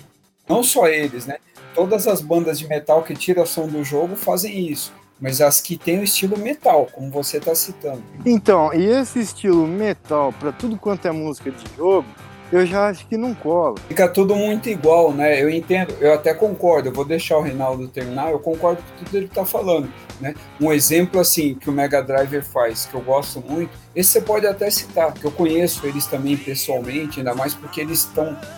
[0.48, 1.38] Não só eles, né?
[1.74, 5.76] Todas as bandas de metal que tiram som do jogo fazem isso mas as que
[5.76, 8.02] têm o estilo metal, como você está citando.
[8.24, 12.06] Então, e esse estilo metal para tudo quanto é música de jogo,
[12.52, 13.74] eu já acho que não cola.
[13.88, 15.42] Fica tudo muito igual, né?
[15.42, 16.88] Eu entendo, eu até concordo.
[16.88, 18.30] Eu vou deixar o Reinaldo terminar.
[18.30, 19.88] Eu concordo com tudo que ele está falando,
[20.20, 20.34] né?
[20.60, 23.70] Um exemplo assim que o Mega Driver faz, que eu gosto muito.
[23.94, 28.08] Esse você pode até citar, que eu conheço eles também pessoalmente, ainda mais porque eles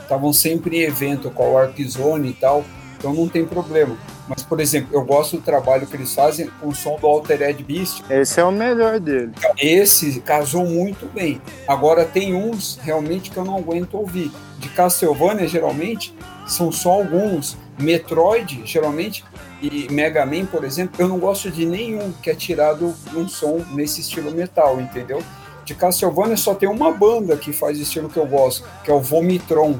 [0.02, 2.64] estavam sempre em evento com a Warp Zone e tal.
[2.98, 3.96] Então não tem problema.
[4.28, 7.62] Mas, por exemplo, eu gosto do trabalho que eles fazem com o som do Altered
[7.62, 8.02] Beast.
[8.10, 9.32] Esse é o melhor dele.
[9.56, 11.40] Esse casou muito bem.
[11.66, 14.30] Agora tem uns realmente que eu não aguento ouvir.
[14.58, 16.14] De Castlevania, geralmente,
[16.46, 17.56] são só alguns.
[17.78, 19.24] Metroid, geralmente,
[19.62, 23.64] e Mega Man, por exemplo, eu não gosto de nenhum que é tirado um som
[23.70, 25.22] nesse estilo metal, entendeu?
[25.64, 29.00] De Castlevania só tem uma banda que faz estilo que eu gosto, que é o
[29.00, 29.78] Vomitron.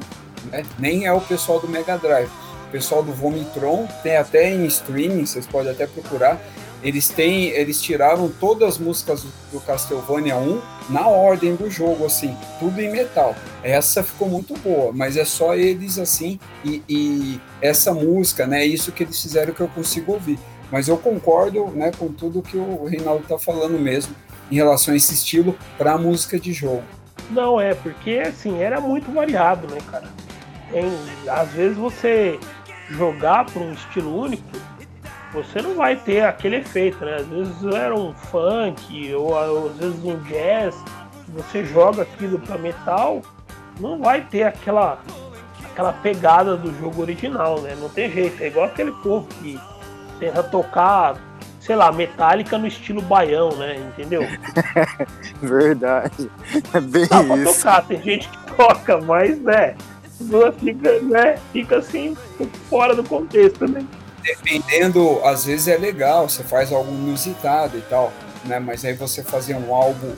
[0.49, 0.63] Né?
[0.79, 2.29] Nem é o pessoal do Mega Drive
[2.71, 6.39] pessoal do Vomitron, tem até em streaming, vocês podem até procurar.
[6.81, 12.37] Eles têm, eles tiraram todas as músicas do Castlevania 1 na ordem do jogo, assim,
[12.57, 13.35] tudo em metal.
[13.61, 18.65] Essa ficou muito boa, mas é só eles assim e, e essa música, né?
[18.65, 20.39] Isso que eles fizeram que eu consigo ouvir.
[20.71, 24.15] Mas eu concordo, né, com tudo que o Reinaldo tá falando mesmo
[24.51, 26.83] em relação a esse estilo para música de jogo.
[27.29, 30.07] Não é porque assim era muito variado, né, cara?
[30.71, 30.85] Tem,
[31.27, 32.39] às vezes você
[32.91, 34.43] jogar para um estilo único,
[35.33, 37.17] você não vai ter aquele efeito, né?
[37.17, 39.37] Às vezes era um funk ou
[39.67, 40.75] às vezes um jazz,
[41.29, 43.21] você joga aquilo para metal,
[43.79, 44.99] não vai ter aquela
[45.71, 47.75] aquela pegada do jogo original, né?
[47.79, 49.57] Não tem jeito, é igual aquele povo que
[50.19, 51.15] tenta tocar,
[51.61, 53.75] sei lá, metálica no estilo baião, né?
[53.75, 54.23] Entendeu?
[55.41, 56.29] Verdade.
[56.73, 57.53] É bem Dá pra isso.
[57.59, 59.75] tocar, tem gente que toca, mas né,
[60.59, 62.15] fica, né, fica assim,
[62.69, 63.85] fora do contexto, né?
[64.23, 68.11] Dependendo, às vezes é legal, você faz algo inusitado e tal,
[68.45, 68.59] né?
[68.59, 70.13] Mas aí você fazer um álbum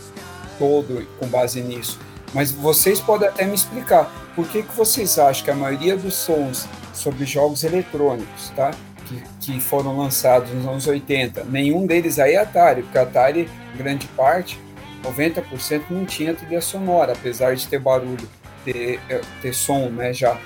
[0.57, 1.99] todo com base nisso.
[2.33, 6.15] Mas vocês podem até me explicar por que, que vocês acham que a maioria dos
[6.15, 8.71] sons sobre jogos eletrônicos, tá?
[9.05, 14.07] Que, que foram lançados nos anos 80, nenhum deles aí é Atari, porque Atari, grande
[14.07, 14.59] parte,
[15.03, 18.27] 90% não tinha trilha sonora, apesar de ter barulho
[18.63, 20.37] ter, é, ter som, né, já.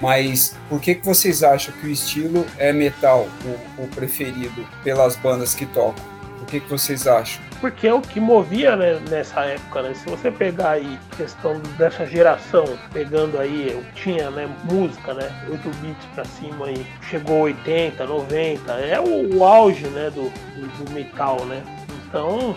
[0.00, 5.16] Mas por que, que vocês acham que o estilo é metal, o, o preferido pelas
[5.16, 6.04] bandas que tocam?
[6.38, 7.42] Por que, que vocês acham?
[7.60, 9.92] Porque é o que movia né, nessa época, né?
[9.94, 15.28] Se você pegar aí questão dessa geração, pegando aí, eu tinha né, música, né?
[15.50, 20.84] 8 bits pra cima aí, chegou 80, 90, é o, o auge né, do, do,
[20.84, 21.62] do metal, né?
[22.06, 22.56] Então,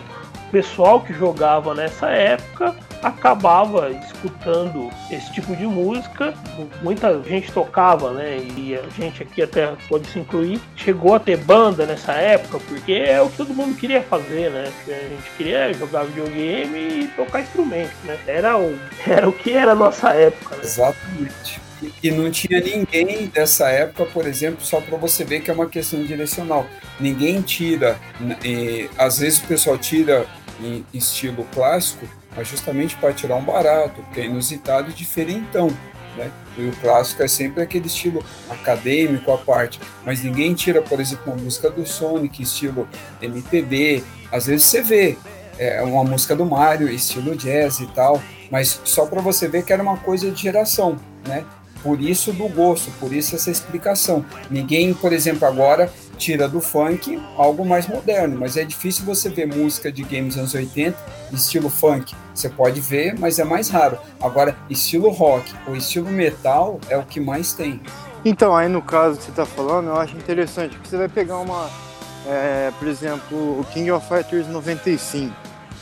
[0.52, 6.34] pessoal que jogava nessa época acabava escutando esse tipo de música.
[6.82, 8.38] Muita gente tocava, né?
[8.56, 10.60] E a gente aqui até pode se incluir.
[10.76, 14.70] Chegou a ter banda nessa época, porque é o que todo mundo queria fazer, né?
[14.86, 18.16] A gente queria jogar videogame e tocar instrumento, né?
[18.26, 20.54] Era o, era o que era a nossa época.
[20.56, 20.62] Né?
[20.62, 21.60] Exatamente.
[22.00, 25.66] E não tinha ninguém dessa época, por exemplo, só para você ver que é uma
[25.66, 26.64] questão direcional.
[27.00, 27.98] Ninguém tira,
[28.44, 30.24] e, às vezes o pessoal tira
[30.62, 32.06] em estilo clássico,
[32.36, 35.68] mas justamente para tirar um barato, porque é inusitado e diferentão.
[36.16, 36.30] Né?
[36.58, 41.32] E o clássico é sempre aquele estilo acadêmico à parte, mas ninguém tira, por exemplo,
[41.32, 42.86] uma música do Sonic, estilo
[43.20, 44.04] MPB.
[44.30, 45.18] Às vezes você vê
[45.58, 49.72] é, uma música do Mario, estilo jazz e tal, mas só para você ver que
[49.72, 50.96] era uma coisa de geração,
[51.26, 51.44] né?
[51.82, 54.24] Por isso do gosto, por isso essa explicação.
[54.48, 55.92] Ninguém, por exemplo, agora
[56.22, 60.54] tira do funk algo mais moderno, mas é difícil você ver música de games anos
[60.54, 60.96] 80
[61.32, 62.14] estilo funk.
[62.32, 63.98] Você pode ver, mas é mais raro.
[64.20, 67.80] Agora, estilo rock ou estilo metal é o que mais tem.
[68.24, 71.38] Então, aí no caso que você tá falando, eu acho interessante, porque você vai pegar
[71.38, 71.68] uma,
[72.28, 75.34] é, por exemplo, o King of Fighters 95,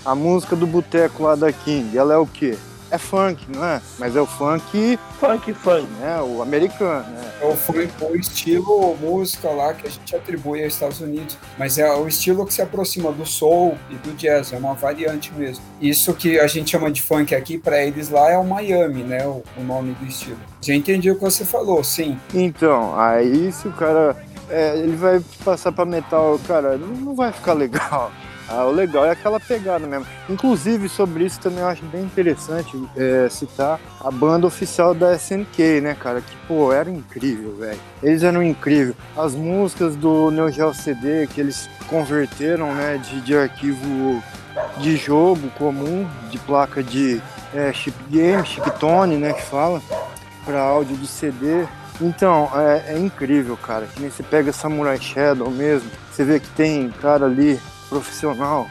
[0.07, 2.57] a música do boteco lá da King, ela é o quê?
[2.91, 3.81] É funk, não é?
[3.99, 4.99] Mas é o funk.
[5.19, 5.87] Funk, funk.
[6.01, 6.21] Né?
[6.21, 7.33] O americano, né?
[7.41, 11.39] É o funk, o estilo música lá que a gente atribui aos Estados Unidos.
[11.59, 15.33] Mas é o estilo que se aproxima do soul e do jazz, é uma variante
[15.35, 15.63] mesmo.
[15.81, 19.27] Isso que a gente chama de funk aqui, para eles lá é o Miami, né?
[19.27, 20.39] O, o nome do estilo.
[20.61, 22.19] Já entendi o que você falou, sim.
[22.35, 24.17] Então, aí se o cara.
[24.49, 28.11] É, ele vai passar para metal, cara, não vai ficar legal.
[28.53, 30.05] Ah, o legal é aquela pegada mesmo.
[30.29, 35.81] Inclusive, sobre isso também eu acho bem interessante é, citar a banda oficial da SNK,
[35.81, 36.21] né, cara?
[36.21, 37.79] Que, pô, era incrível, velho.
[38.03, 38.97] Eles eram incríveis.
[39.17, 44.21] As músicas do Neo Geo CD que eles converteram, né, de, de arquivo
[44.79, 47.23] de jogo comum, de placa de
[47.55, 49.81] é, chip game, chip tone, né, que fala,
[50.45, 51.67] para áudio do CD.
[52.01, 53.87] Então, é, é incrível, cara.
[53.87, 57.61] Que nem você pega Samurai Shadow mesmo, você vê que tem cara ali
[57.91, 58.71] profissional,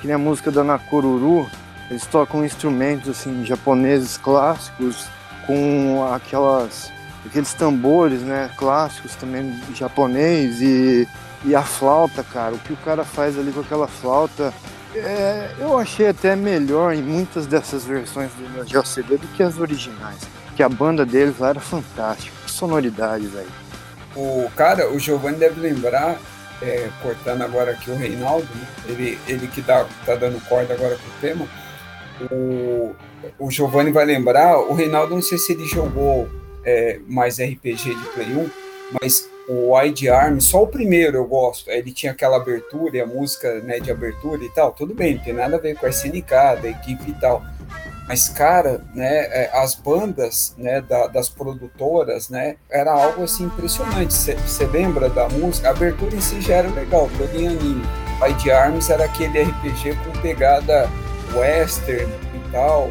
[0.00, 1.50] que nem a música da Nakoruru,
[1.90, 5.06] eles tocam instrumentos assim japoneses clássicos
[5.46, 6.90] com aquelas
[7.26, 11.08] aqueles tambores, né, clássicos também japonês e,
[11.44, 14.54] e a flauta, cara, o que o cara faz ali com aquela flauta,
[14.94, 19.58] é, eu achei até melhor em muitas dessas versões do meu GCD do que as
[19.58, 20.20] originais,
[20.54, 23.66] que a banda deles lá era fantástica, que sonoridade, velho.
[24.14, 26.16] O cara, o Giovanni deve lembrar
[26.62, 28.66] é, cortando agora aqui o Reinaldo, né?
[28.88, 31.46] ele, ele que dá, tá dando corda agora pro tema,
[32.30, 32.94] o,
[33.38, 36.28] o Giovanni vai lembrar, o Reinaldo não sei se ele jogou
[36.64, 38.50] é, mais RPG de Play 1,
[39.00, 43.06] mas o Wide Arm, só o primeiro eu gosto, ele tinha aquela abertura e a
[43.06, 45.90] música né, de abertura e tal, tudo bem, não tem nada a ver com a
[45.90, 46.30] SNK,
[46.62, 47.44] da equipe e tal,
[48.08, 54.14] mas, cara, né, é, as bandas né, da, das produtoras, né, era algo assim impressionante.
[54.14, 55.68] Você lembra da música?
[55.68, 57.84] A abertura em si já era legal, todo em anime.
[58.20, 60.88] Pai de Arms era aquele RPG com pegada
[61.34, 62.88] western e tal,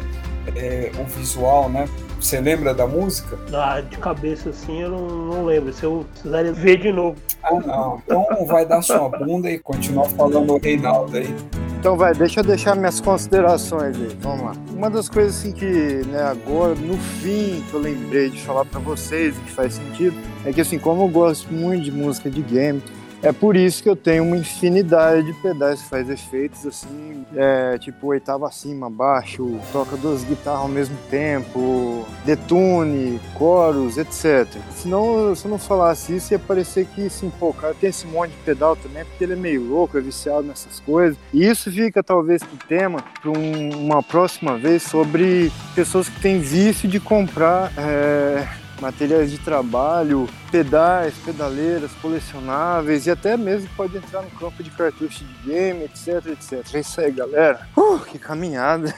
[0.54, 1.88] é, o visual, né?
[2.20, 3.38] Você lembra da música?
[3.52, 5.72] Ah, de cabeça assim eu não, não lembro.
[5.72, 7.16] Se eu precisaria ver de novo.
[7.42, 8.02] Ah, não.
[8.04, 11.34] Então vai dar sua bunda e continuar falando o Reinaldo aí.
[11.78, 14.16] Então vai, deixa eu deixar minhas considerações aí.
[14.20, 14.52] Vamos lá.
[14.72, 18.80] Uma das coisas assim que, né, agora, no fim, que eu lembrei de falar para
[18.80, 22.42] vocês e que faz sentido, é que assim, como eu gosto muito de música de
[22.42, 22.82] game,
[23.22, 27.78] é por isso que eu tenho uma infinidade de pedais que faz efeitos assim, é,
[27.78, 34.46] tipo oitava acima, baixo, toca duas guitarras ao mesmo tempo, detune, coros, etc.
[34.74, 38.06] Senão, se eu não falasse isso, ia parecer que, assim, pô, o cara tem esse
[38.06, 41.18] monte de pedal também, porque ele é meio louco, é viciado nessas coisas.
[41.32, 46.38] E isso fica, talvez, pro tema, para um, uma próxima vez, sobre pessoas que têm
[46.38, 47.72] vício de comprar.
[47.76, 54.70] É materiais de trabalho, pedais, pedaleiras, colecionáveis e até mesmo pode entrar no campo de
[54.70, 56.74] cartucho de game, etc, etc.
[56.74, 57.66] É isso aí, galera.
[57.76, 58.94] Uh, que caminhada!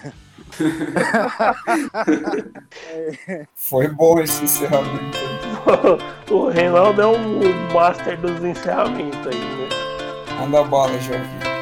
[3.54, 5.18] Foi bom esse encerramento.
[6.30, 7.18] o Reinaldo é o
[7.72, 9.68] master dos encerramentos aí, né?
[10.40, 11.57] Manda bola, Joaquim.